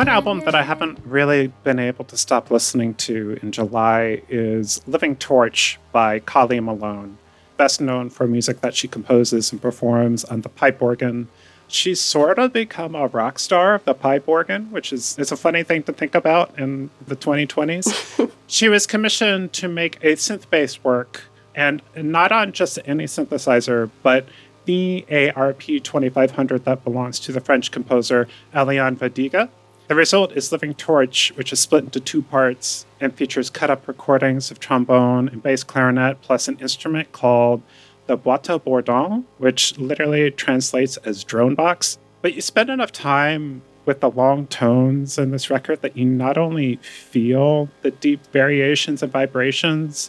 One 0.00 0.08
album 0.08 0.40
that 0.46 0.54
I 0.54 0.62
haven't 0.62 0.98
really 1.04 1.48
been 1.62 1.78
able 1.78 2.06
to 2.06 2.16
stop 2.16 2.50
listening 2.50 2.94
to 2.94 3.38
in 3.42 3.52
July 3.52 4.22
is 4.30 4.80
Living 4.86 5.14
Torch 5.14 5.78
by 5.92 6.20
Kali 6.20 6.58
Malone, 6.58 7.18
best 7.58 7.82
known 7.82 8.08
for 8.08 8.26
music 8.26 8.62
that 8.62 8.74
she 8.74 8.88
composes 8.88 9.52
and 9.52 9.60
performs 9.60 10.24
on 10.24 10.40
the 10.40 10.48
pipe 10.48 10.80
organ. 10.80 11.28
She's 11.68 12.00
sort 12.00 12.38
of 12.38 12.50
become 12.54 12.94
a 12.94 13.08
rock 13.08 13.38
star 13.38 13.74
of 13.74 13.84
the 13.84 13.92
pipe 13.92 14.26
organ, 14.26 14.70
which 14.70 14.90
is 14.90 15.18
it's 15.18 15.32
a 15.32 15.36
funny 15.36 15.62
thing 15.64 15.82
to 15.82 15.92
think 15.92 16.14
about 16.14 16.58
in 16.58 16.88
the 17.06 17.14
2020s. 17.14 18.30
she 18.46 18.70
was 18.70 18.86
commissioned 18.86 19.52
to 19.52 19.68
make 19.68 19.96
a 19.96 20.12
synth-based 20.12 20.82
work, 20.82 21.24
and 21.54 21.82
not 21.94 22.32
on 22.32 22.52
just 22.52 22.78
any 22.86 23.04
synthesizer, 23.04 23.90
but 24.02 24.24
the 24.64 25.04
ARP 25.36 25.60
2500 25.60 26.64
that 26.64 26.84
belongs 26.84 27.20
to 27.20 27.32
the 27.32 27.40
French 27.40 27.70
composer 27.70 28.28
Eliane 28.54 28.96
Radigue. 28.96 29.50
The 29.90 29.96
result 29.96 30.30
is 30.36 30.52
Living 30.52 30.74
Torch, 30.74 31.32
which 31.34 31.52
is 31.52 31.58
split 31.58 31.82
into 31.82 31.98
two 31.98 32.22
parts. 32.22 32.86
and 33.00 33.12
features 33.12 33.50
cut 33.50 33.70
up 33.70 33.88
recordings 33.88 34.52
of 34.52 34.60
trombone 34.60 35.28
and 35.28 35.42
bass 35.42 35.64
clarinet, 35.64 36.20
plus 36.20 36.46
an 36.46 36.58
instrument 36.60 37.10
called 37.10 37.60
the 38.06 38.16
boîte 38.16 38.62
bourdon, 38.62 39.24
which 39.38 39.76
literally 39.78 40.30
translates 40.30 40.96
as 40.98 41.24
drone 41.24 41.56
box. 41.56 41.98
But 42.22 42.34
you 42.34 42.40
spend 42.40 42.70
enough 42.70 42.92
time 42.92 43.62
with 43.84 43.98
the 43.98 44.12
long 44.12 44.46
tones 44.46 45.18
in 45.18 45.32
this 45.32 45.50
record 45.50 45.82
that 45.82 45.96
you 45.96 46.04
not 46.04 46.38
only 46.38 46.76
feel 46.76 47.68
the 47.82 47.90
deep 47.90 48.24
variations 48.28 49.02
and 49.02 49.10
vibrations, 49.10 50.08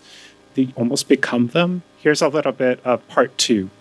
you 0.54 0.72
almost 0.76 1.08
become 1.08 1.48
them. 1.48 1.82
Here's 1.98 2.22
a 2.22 2.28
little 2.28 2.52
bit 2.52 2.80
of 2.86 3.08
part 3.08 3.36
two. 3.40 3.72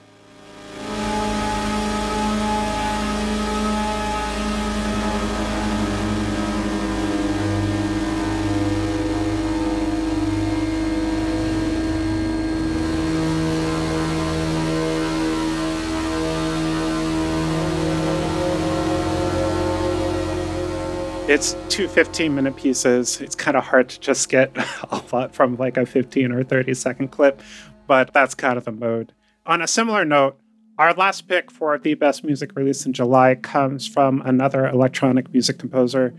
It's 21.30 21.54
two 21.68 21.86
15 21.86 22.34
minute 22.34 22.56
pieces. 22.56 23.20
It's 23.20 23.36
kind 23.36 23.56
of 23.56 23.62
hard 23.62 23.88
to 23.90 24.00
just 24.00 24.28
get 24.28 24.50
a 24.90 25.00
lot 25.12 25.32
from 25.32 25.56
like 25.56 25.76
a 25.76 25.86
15 25.86 26.32
or 26.32 26.42
30 26.42 26.74
second 26.74 27.08
clip, 27.08 27.40
but 27.86 28.12
that's 28.12 28.34
kind 28.34 28.58
of 28.58 28.64
the 28.64 28.72
mode. 28.72 29.12
On 29.46 29.62
a 29.62 29.68
similar 29.68 30.04
note, 30.04 30.36
our 30.76 30.92
last 30.92 31.28
pick 31.28 31.52
for 31.52 31.78
the 31.78 31.94
best 31.94 32.24
music 32.24 32.56
released 32.56 32.84
in 32.84 32.92
July 32.92 33.36
comes 33.36 33.86
from 33.86 34.20
another 34.22 34.66
electronic 34.66 35.32
music 35.32 35.56
composer. 35.58 36.12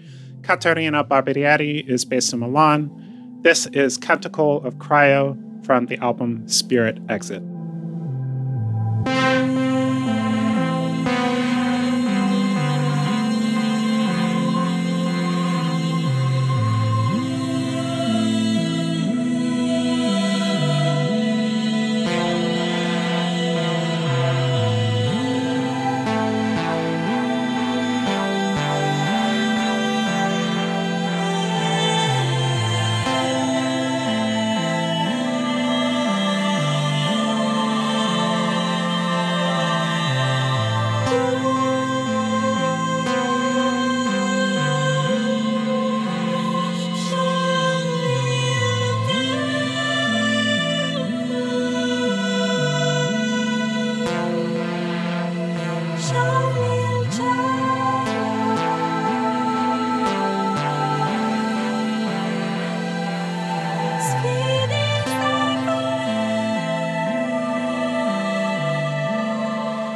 Caterina 0.44 1.04
Barbieri 1.04 1.86
is 1.90 2.06
based 2.06 2.32
in 2.32 2.40
Milan. 2.40 3.40
This 3.42 3.66
is 3.68 3.98
Canticle 3.98 4.66
of 4.66 4.76
Cryo 4.76 5.66
from 5.66 5.88
the 5.88 5.98
album 5.98 6.48
Spirit 6.48 7.00
Exit. 7.10 7.44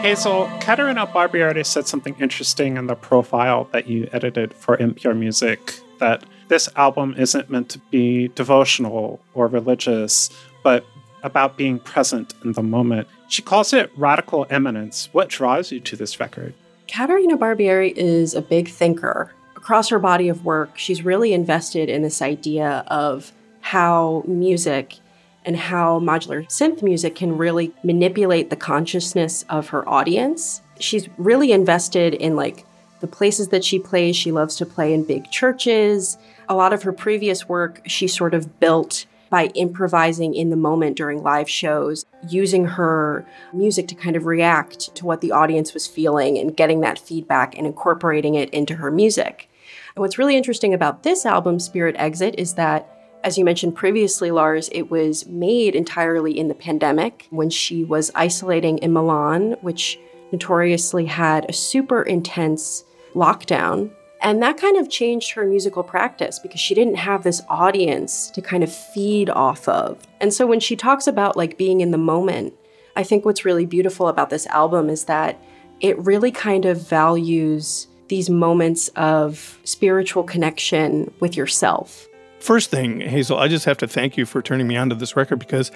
Hazel, 0.05 0.47
Caterina 0.59 1.07
Barbieri 1.07 1.65
said 1.65 1.87
something 1.87 2.15
interesting 2.19 2.77
in 2.77 2.85
the 2.85 2.93
profile 2.93 3.67
that 3.71 3.87
you 3.87 4.07
edited 4.13 4.53
for 4.53 4.77
NPR 4.77 5.17
Music 5.17 5.79
that 5.97 6.23
this 6.47 6.69
album 6.75 7.15
isn't 7.17 7.49
meant 7.49 7.69
to 7.69 7.79
be 7.89 8.27
devotional 8.35 9.19
or 9.33 9.47
religious, 9.47 10.29
but 10.61 10.85
about 11.23 11.57
being 11.57 11.79
present 11.79 12.35
in 12.43 12.51
the 12.51 12.61
moment. 12.61 13.07
She 13.29 13.41
calls 13.41 13.73
it 13.73 13.91
radical 13.97 14.45
immanence. 14.51 15.09
What 15.11 15.29
draws 15.29 15.71
you 15.71 15.79
to 15.79 15.95
this 15.95 16.19
record? 16.19 16.53
Caterina 16.85 17.35
Barbieri 17.35 17.91
is 17.97 18.35
a 18.35 18.43
big 18.43 18.69
thinker. 18.69 19.33
Across 19.55 19.89
her 19.89 19.97
body 19.97 20.29
of 20.29 20.45
work, 20.45 20.77
she's 20.77 21.03
really 21.03 21.33
invested 21.33 21.89
in 21.89 22.03
this 22.03 22.21
idea 22.21 22.83
of 22.85 23.31
how 23.61 24.23
music 24.27 24.97
and 25.45 25.55
how 25.55 25.99
modular 25.99 26.45
synth 26.47 26.81
music 26.81 27.15
can 27.15 27.37
really 27.37 27.71
manipulate 27.83 28.49
the 28.49 28.55
consciousness 28.55 29.45
of 29.49 29.69
her 29.69 29.87
audience. 29.87 30.61
She's 30.79 31.07
really 31.17 31.51
invested 31.51 32.13
in 32.13 32.35
like 32.35 32.65
the 32.99 33.07
places 33.07 33.49
that 33.49 33.63
she 33.63 33.79
plays. 33.79 34.15
She 34.15 34.31
loves 34.31 34.55
to 34.57 34.65
play 34.65 34.93
in 34.93 35.03
big 35.03 35.29
churches. 35.31 36.17
A 36.49 36.55
lot 36.55 36.73
of 36.73 36.83
her 36.83 36.91
previous 36.91 37.47
work, 37.47 37.81
she 37.85 38.07
sort 38.07 38.33
of 38.33 38.59
built 38.59 39.05
by 39.29 39.47
improvising 39.47 40.33
in 40.33 40.49
the 40.49 40.55
moment 40.55 40.95
during 40.95 41.21
live 41.21 41.49
shows, 41.49 42.05
using 42.29 42.65
her 42.65 43.25
music 43.53 43.87
to 43.87 43.95
kind 43.95 44.15
of 44.15 44.25
react 44.25 44.95
to 44.95 45.05
what 45.05 45.21
the 45.21 45.31
audience 45.31 45.73
was 45.73 45.87
feeling 45.87 46.37
and 46.37 46.55
getting 46.55 46.81
that 46.81 46.99
feedback 46.99 47.57
and 47.57 47.65
incorporating 47.65 48.35
it 48.35 48.49
into 48.51 48.75
her 48.75 48.91
music. 48.91 49.49
And 49.95 50.01
what's 50.01 50.17
really 50.17 50.37
interesting 50.37 50.73
about 50.73 51.03
this 51.03 51.25
album, 51.25 51.59
Spirit 51.59 51.95
Exit, 51.97 52.35
is 52.37 52.53
that 52.53 52.94
as 53.25 53.39
you 53.39 53.43
mentioned 53.43 53.75
previously, 53.75 54.29
Lars, 54.29 54.69
it 54.71 54.91
was 54.91 55.25
made 55.25 55.73
entirely 55.73 56.37
in 56.37 56.47
the 56.47 56.53
pandemic 56.53 57.25
when 57.31 57.49
she 57.49 57.83
was 57.83 58.11
isolating 58.13 58.77
in 58.77 58.93
Milan, 58.93 59.55
which 59.61 59.99
notoriously 60.31 61.05
had 61.07 61.49
a 61.49 61.53
super 61.53 62.03
intense 62.03 62.83
lockdown. 63.15 63.89
And 64.21 64.43
that 64.43 64.57
kind 64.57 64.77
of 64.77 64.91
changed 64.91 65.31
her 65.31 65.43
musical 65.43 65.81
practice 65.81 66.37
because 66.37 66.59
she 66.59 66.75
didn't 66.75 66.97
have 66.97 67.23
this 67.23 67.41
audience 67.49 68.29
to 68.29 68.43
kind 68.43 68.63
of 68.63 68.71
feed 68.71 69.31
off 69.31 69.67
of. 69.67 70.05
And 70.21 70.31
so 70.31 70.45
when 70.45 70.59
she 70.59 70.75
talks 70.75 71.07
about 71.07 71.35
like 71.35 71.57
being 71.57 71.81
in 71.81 71.89
the 71.89 71.97
moment, 71.97 72.53
I 72.95 73.01
think 73.01 73.25
what's 73.25 73.43
really 73.43 73.65
beautiful 73.65 74.07
about 74.07 74.29
this 74.29 74.45
album 74.47 74.87
is 74.87 75.05
that 75.05 75.43
it 75.81 75.97
really 75.97 76.31
kind 76.31 76.65
of 76.65 76.87
values 76.87 77.87
these 78.07 78.29
moments 78.29 78.89
of 78.89 79.59
spiritual 79.63 80.23
connection 80.23 81.11
with 81.19 81.35
yourself. 81.35 82.07
First 82.39 82.69
thing, 82.69 83.01
Hazel, 83.01 83.37
I 83.37 83.47
just 83.47 83.65
have 83.65 83.77
to 83.79 83.87
thank 83.87 84.17
you 84.17 84.25
for 84.25 84.41
turning 84.41 84.67
me 84.67 84.77
on 84.77 84.89
to 84.89 84.95
this 84.95 85.15
record 85.15 85.39
because 85.39 85.71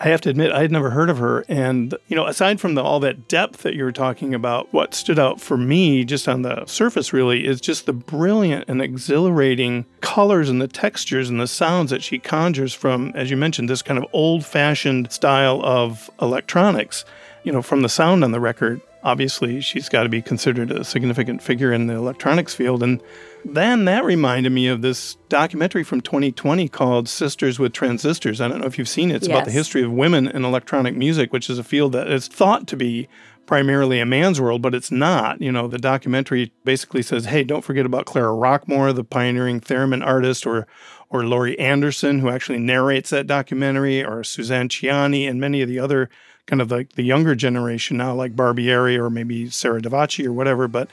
I 0.00 0.08
have 0.08 0.20
to 0.22 0.30
admit 0.30 0.52
I 0.52 0.62
had 0.62 0.70
never 0.70 0.90
heard 0.90 1.10
of 1.10 1.18
her. 1.18 1.44
And, 1.48 1.94
you 2.06 2.14
know, 2.14 2.26
aside 2.26 2.60
from 2.60 2.74
the, 2.74 2.82
all 2.82 3.00
that 3.00 3.26
depth 3.26 3.62
that 3.62 3.74
you 3.74 3.82
were 3.82 3.92
talking 3.92 4.32
about, 4.32 4.72
what 4.72 4.94
stood 4.94 5.18
out 5.18 5.40
for 5.40 5.56
me 5.56 6.04
just 6.04 6.28
on 6.28 6.42
the 6.42 6.64
surface 6.66 7.12
really 7.12 7.46
is 7.46 7.60
just 7.60 7.86
the 7.86 7.92
brilliant 7.92 8.64
and 8.68 8.80
exhilarating 8.80 9.86
colors 10.00 10.48
and 10.48 10.60
the 10.60 10.68
textures 10.68 11.28
and 11.28 11.40
the 11.40 11.48
sounds 11.48 11.90
that 11.90 12.02
she 12.02 12.18
conjures 12.18 12.72
from, 12.72 13.12
as 13.16 13.30
you 13.30 13.36
mentioned, 13.36 13.68
this 13.68 13.82
kind 13.82 13.98
of 13.98 14.06
old 14.12 14.44
fashioned 14.44 15.10
style 15.10 15.60
of 15.64 16.10
electronics. 16.22 17.04
You 17.42 17.52
know, 17.52 17.62
from 17.62 17.82
the 17.82 17.88
sound 17.88 18.24
on 18.24 18.30
the 18.30 18.40
record, 18.40 18.80
obviously 19.08 19.62
she's 19.62 19.88
got 19.88 20.02
to 20.02 20.08
be 20.10 20.20
considered 20.20 20.70
a 20.70 20.84
significant 20.84 21.42
figure 21.42 21.72
in 21.72 21.86
the 21.86 21.94
electronics 21.94 22.54
field. 22.54 22.82
And 22.82 23.02
then 23.42 23.86
that 23.86 24.04
reminded 24.04 24.52
me 24.52 24.66
of 24.66 24.82
this 24.82 25.16
documentary 25.30 25.82
from 25.82 26.02
2020 26.02 26.68
called 26.68 27.08
Sisters 27.08 27.58
with 27.58 27.72
Transistors. 27.72 28.42
I 28.42 28.48
don't 28.48 28.60
know 28.60 28.66
if 28.66 28.76
you've 28.76 28.88
seen 28.88 29.10
it. 29.10 29.16
It's 29.16 29.28
yes. 29.28 29.34
about 29.34 29.44
the 29.46 29.50
history 29.50 29.82
of 29.82 29.90
women 29.90 30.28
in 30.28 30.44
electronic 30.44 30.94
music, 30.94 31.32
which 31.32 31.48
is 31.48 31.58
a 31.58 31.64
field 31.64 31.92
that 31.92 32.10
is 32.10 32.28
thought 32.28 32.66
to 32.68 32.76
be 32.76 33.08
primarily 33.46 33.98
a 33.98 34.04
man's 34.04 34.38
world, 34.42 34.60
but 34.60 34.74
it's 34.74 34.90
not. 34.90 35.40
You 35.40 35.50
know, 35.50 35.68
the 35.68 35.78
documentary 35.78 36.52
basically 36.64 37.00
says, 37.00 37.24
hey, 37.24 37.44
don't 37.44 37.64
forget 37.64 37.86
about 37.86 38.04
Clara 38.04 38.34
Rockmore, 38.34 38.94
the 38.94 39.04
pioneering 39.04 39.62
theremin 39.62 40.06
artist, 40.06 40.46
or 40.46 40.66
or 41.10 41.24
Laurie 41.24 41.58
Anderson, 41.58 42.18
who 42.18 42.28
actually 42.28 42.58
narrates 42.58 43.08
that 43.08 43.26
documentary, 43.26 44.04
or 44.04 44.22
Suzanne 44.22 44.68
Ciani, 44.68 45.26
and 45.26 45.40
many 45.40 45.62
of 45.62 45.68
the 45.68 45.78
other 45.78 46.10
kind 46.48 46.60
of 46.60 46.72
like 46.72 46.94
the 46.94 47.04
younger 47.04 47.36
generation 47.36 47.96
now, 47.96 48.12
like 48.14 48.34
Barbieri 48.34 48.98
or 48.98 49.08
maybe 49.08 49.48
Sarah 49.50 49.80
Davachi 49.80 50.26
or 50.26 50.32
whatever. 50.32 50.66
But 50.66 50.90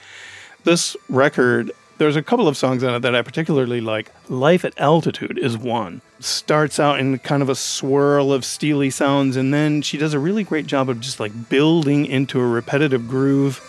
this 0.64 0.96
record 1.10 1.72
there's 1.98 2.16
a 2.16 2.22
couple 2.22 2.48
of 2.48 2.58
songs 2.58 2.84
on 2.84 2.94
it 2.94 3.00
that 3.00 3.16
I 3.16 3.22
particularly 3.22 3.80
like. 3.80 4.12
Life 4.30 4.66
at 4.66 4.78
Altitude 4.78 5.38
is 5.38 5.58
one. 5.58 6.02
Starts 6.20 6.80
out 6.80 7.00
in 7.00 7.18
kind 7.20 7.42
of 7.42 7.50
a 7.50 7.56
swirl 7.56 8.34
of 8.34 8.44
steely 8.44 8.90
sounds, 8.90 9.38
and 9.38 9.54
then 9.54 9.82
she 9.82 9.98
does 9.98 10.14
a 10.14 10.20
really 10.20 10.44
great 10.44 10.66
job 10.66 10.90
of 10.90 11.00
just 11.00 11.20
like 11.20 11.50
building 11.50 12.06
into 12.06 12.40
a 12.40 12.46
repetitive 12.46 13.08
groove. 13.08 13.62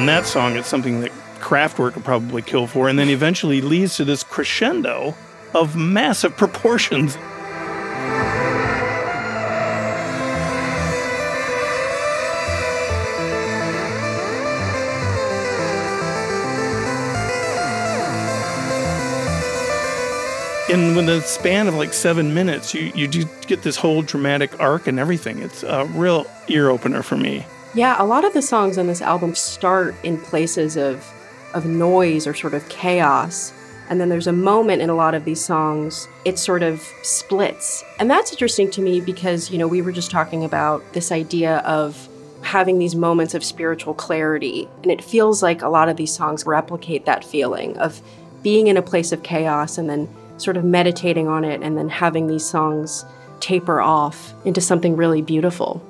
in 0.00 0.06
that 0.06 0.24
song, 0.24 0.56
it's 0.56 0.66
something 0.66 1.02
that 1.02 1.12
Kraftwerk 1.40 1.94
would 1.94 2.04
probably 2.04 2.40
kill 2.40 2.66
for, 2.66 2.88
and 2.88 2.98
then 2.98 3.10
eventually 3.10 3.60
leads 3.60 3.96
to 3.96 4.04
this 4.04 4.22
crescendo 4.22 5.14
of 5.54 5.76
massive 5.76 6.36
proportions. 6.36 7.18
and 20.70 20.94
with 20.94 21.06
the 21.06 21.20
span 21.22 21.66
of 21.66 21.74
like 21.74 21.92
seven 21.92 22.32
minutes, 22.32 22.72
you, 22.72 22.92
you 22.94 23.08
do 23.08 23.24
get 23.48 23.62
this 23.62 23.76
whole 23.76 24.02
dramatic 24.02 24.60
arc 24.60 24.86
and 24.86 25.00
everything. 25.00 25.42
It's 25.42 25.64
a 25.64 25.84
real 25.86 26.26
ear 26.46 26.70
opener 26.70 27.02
for 27.02 27.16
me. 27.16 27.44
Yeah, 27.72 27.94
a 28.02 28.04
lot 28.04 28.24
of 28.24 28.32
the 28.32 28.42
songs 28.42 28.78
on 28.78 28.88
this 28.88 29.00
album 29.00 29.34
start 29.36 29.94
in 30.02 30.18
places 30.18 30.76
of 30.76 31.06
of 31.54 31.66
noise 31.66 32.26
or 32.26 32.34
sort 32.34 32.54
of 32.54 32.68
chaos. 32.68 33.52
And 33.88 34.00
then 34.00 34.08
there's 34.08 34.28
a 34.28 34.32
moment 34.32 34.82
in 34.82 34.90
a 34.90 34.94
lot 34.94 35.14
of 35.14 35.24
these 35.24 35.44
songs, 35.44 36.06
it 36.24 36.38
sort 36.38 36.62
of 36.62 36.80
splits. 37.02 37.82
And 37.98 38.08
that's 38.08 38.30
interesting 38.30 38.70
to 38.72 38.80
me 38.80 39.00
because, 39.00 39.50
you 39.50 39.58
know, 39.58 39.66
we 39.66 39.82
were 39.82 39.90
just 39.90 40.12
talking 40.12 40.44
about 40.44 40.92
this 40.92 41.10
idea 41.10 41.58
of 41.58 42.08
having 42.42 42.78
these 42.78 42.94
moments 42.94 43.34
of 43.34 43.42
spiritual 43.42 43.94
clarity. 43.94 44.68
And 44.82 44.92
it 44.92 45.02
feels 45.02 45.42
like 45.42 45.60
a 45.62 45.68
lot 45.68 45.88
of 45.88 45.96
these 45.96 46.14
songs 46.14 46.46
replicate 46.46 47.04
that 47.06 47.24
feeling 47.24 47.76
of 47.78 48.00
being 48.44 48.68
in 48.68 48.76
a 48.76 48.82
place 48.82 49.10
of 49.10 49.24
chaos 49.24 49.76
and 49.76 49.90
then 49.90 50.08
sort 50.36 50.56
of 50.56 50.64
meditating 50.64 51.26
on 51.26 51.44
it 51.44 51.60
and 51.60 51.76
then 51.76 51.88
having 51.88 52.28
these 52.28 52.46
songs 52.46 53.04
taper 53.40 53.80
off 53.80 54.32
into 54.44 54.60
something 54.60 54.96
really 54.96 55.20
beautiful 55.20 55.84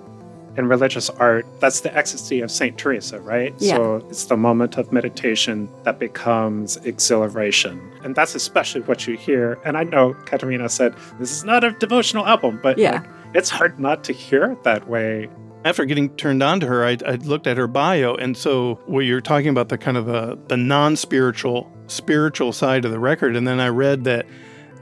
in 0.57 0.67
religious 0.67 1.09
art, 1.11 1.47
that's 1.61 1.81
the 1.81 1.97
ecstasy 1.97 2.41
of 2.41 2.51
St. 2.51 2.77
Teresa, 2.77 3.21
right? 3.21 3.55
Yeah. 3.59 3.77
So 3.77 3.97
it's 4.11 4.25
the 4.25 4.37
moment 4.37 4.77
of 4.79 4.93
meditation 4.93 5.69
that 5.85 5.99
becomes 5.99 6.77
exhilaration. 6.79 7.81
And 8.03 8.15
that's 8.15 8.35
especially 8.35 8.81
what 8.83 9.07
you 9.07 9.17
hear. 9.17 9.59
And 9.65 9.77
I 9.77 9.85
know 9.85 10.15
Caterina 10.27 10.69
said 10.69 10.95
this 11.19 11.31
is 11.33 11.45
not 11.45 11.65
a 11.65 11.73
devotional 11.73 12.27
album, 12.27 12.59
but 12.63 12.79
Yeah. 12.79 12.93
like, 12.93 13.05
it's 13.35 13.51
hard 13.51 13.79
not 13.79 14.03
to 14.05 14.13
hear 14.13 14.45
it 14.53 14.63
that 14.65 14.89
way. 14.89 15.29
After 15.65 15.85
getting 15.85 16.09
turned 16.17 16.43
on 16.43 16.59
to 16.61 16.67
her, 16.67 16.85
I, 16.85 16.97
I 17.07 17.15
looked 17.17 17.47
at 17.47 17.59
her 17.59 17.67
bio, 17.67 18.15
and 18.15 18.35
so 18.37 18.81
what 18.87 19.01
you're 19.01 19.21
talking 19.21 19.51
about 19.51 19.69
the 19.69 19.77
kind 19.77 19.97
of 19.99 20.07
the, 20.07 20.39
the 20.49 20.57
non-spiritual 20.57 21.71
spiritual 21.87 22.53
side 22.53 22.85
of 22.85 22.91
the 22.93 22.99
record, 22.99 23.37
and 23.37 23.47
then 23.47 23.61
I 23.61 23.69
read 23.69 24.05
that 24.05 24.27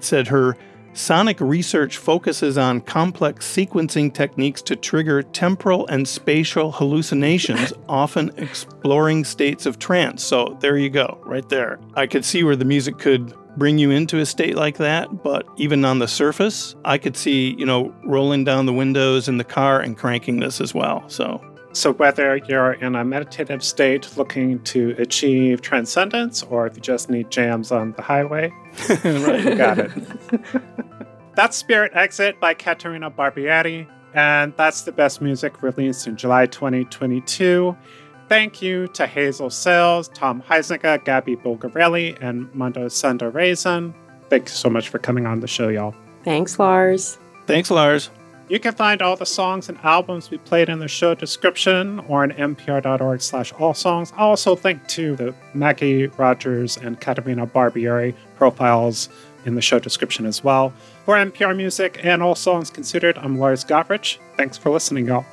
said 0.00 0.28
her 0.28 0.56
sonic 0.98 1.40
research 1.40 1.96
focuses 1.96 2.58
on 2.58 2.80
complex 2.80 3.46
sequencing 3.46 4.12
techniques 4.12 4.60
to 4.62 4.76
trigger 4.76 5.22
temporal 5.22 5.86
and 5.86 6.06
spatial 6.06 6.72
hallucinations, 6.72 7.72
often 7.88 8.30
exploring 8.36 9.24
states 9.24 9.64
of 9.64 9.78
trance. 9.78 10.22
So 10.22 10.56
there 10.60 10.76
you 10.76 10.90
go, 10.90 11.18
right 11.24 11.48
there. 11.48 11.78
I 11.94 12.06
could 12.06 12.24
see 12.24 12.42
where 12.42 12.56
the 12.56 12.64
music 12.64 12.98
could 12.98 13.32
bring 13.56 13.78
you 13.78 13.90
into 13.90 14.18
a 14.18 14.26
state 14.26 14.56
like 14.56 14.78
that, 14.78 15.22
but 15.22 15.46
even 15.56 15.84
on 15.84 15.98
the 15.98 16.08
surface, 16.08 16.76
I 16.84 16.98
could 16.98 17.16
see, 17.16 17.54
you 17.58 17.66
know, 17.66 17.94
rolling 18.04 18.44
down 18.44 18.66
the 18.66 18.72
windows 18.72 19.28
in 19.28 19.38
the 19.38 19.44
car 19.44 19.80
and 19.80 19.96
cranking 19.96 20.40
this 20.40 20.60
as 20.60 20.74
well. 20.74 21.04
So 21.08 21.40
So 21.72 21.92
whether 21.92 22.36
you're 22.48 22.72
in 22.72 22.94
a 22.94 23.04
meditative 23.04 23.62
state 23.62 24.16
looking 24.16 24.60
to 24.64 24.94
achieve 24.98 25.60
transcendence, 25.60 26.42
or 26.42 26.66
if 26.66 26.76
you 26.76 26.82
just 26.82 27.10
need 27.10 27.30
jams 27.30 27.70
on 27.70 27.92
the 27.92 28.02
highway, 28.02 28.52
you 29.04 29.54
got 29.54 29.78
it. 29.78 29.92
That's 31.38 31.56
Spirit 31.56 31.92
Exit 31.94 32.40
by 32.40 32.52
Caterina 32.52 33.12
Barbieri, 33.12 33.86
and 34.12 34.52
that's 34.56 34.82
the 34.82 34.90
best 34.90 35.20
music 35.20 35.62
released 35.62 36.08
in 36.08 36.16
July 36.16 36.46
2022. 36.46 37.76
Thank 38.28 38.60
you 38.60 38.88
to 38.88 39.06
Hazel 39.06 39.48
Cills, 39.48 40.08
Tom 40.08 40.42
Huizenga, 40.42 41.04
Gabby 41.04 41.36
Bulgarelli, 41.36 42.20
and 42.20 42.52
Mano 42.56 42.86
Sundaresan. 42.86 43.94
Thank 44.28 44.48
you 44.48 44.52
so 44.52 44.68
much 44.68 44.88
for 44.88 44.98
coming 44.98 45.26
on 45.26 45.38
the 45.38 45.46
show, 45.46 45.68
y'all. 45.68 45.94
Thanks, 46.24 46.58
Lars. 46.58 47.18
thanks, 47.46 47.70
Lars. 47.70 48.10
You 48.48 48.58
can 48.58 48.74
find 48.74 49.00
all 49.00 49.14
the 49.14 49.24
songs 49.24 49.68
and 49.68 49.78
albums 49.84 50.30
we 50.32 50.38
played 50.38 50.68
in 50.68 50.80
the 50.80 50.88
show 50.88 51.14
description 51.14 52.00
or 52.08 52.24
on 52.24 52.32
npr.org 52.32 53.20
slash 53.20 53.52
all 53.52 53.74
songs. 53.74 54.12
I'll 54.16 54.30
also 54.30 54.56
link 54.56 54.88
to 54.88 55.14
the 55.14 55.34
Maggie 55.54 56.08
Rogers 56.08 56.78
and 56.78 57.00
Caterina 57.00 57.46
Barbieri 57.46 58.14
profiles 58.36 59.08
in 59.48 59.56
the 59.56 59.60
show 59.60 59.80
description 59.80 60.26
as 60.26 60.44
well. 60.44 60.72
For 61.04 61.16
NPR 61.16 61.56
Music 61.56 61.98
and 62.04 62.22
All 62.22 62.36
Songs 62.36 62.70
Considered, 62.70 63.18
I'm 63.18 63.38
Lars 63.38 63.64
Gotrich. 63.64 64.18
Thanks 64.36 64.56
for 64.56 64.70
listening, 64.70 65.06
y'all. 65.06 65.26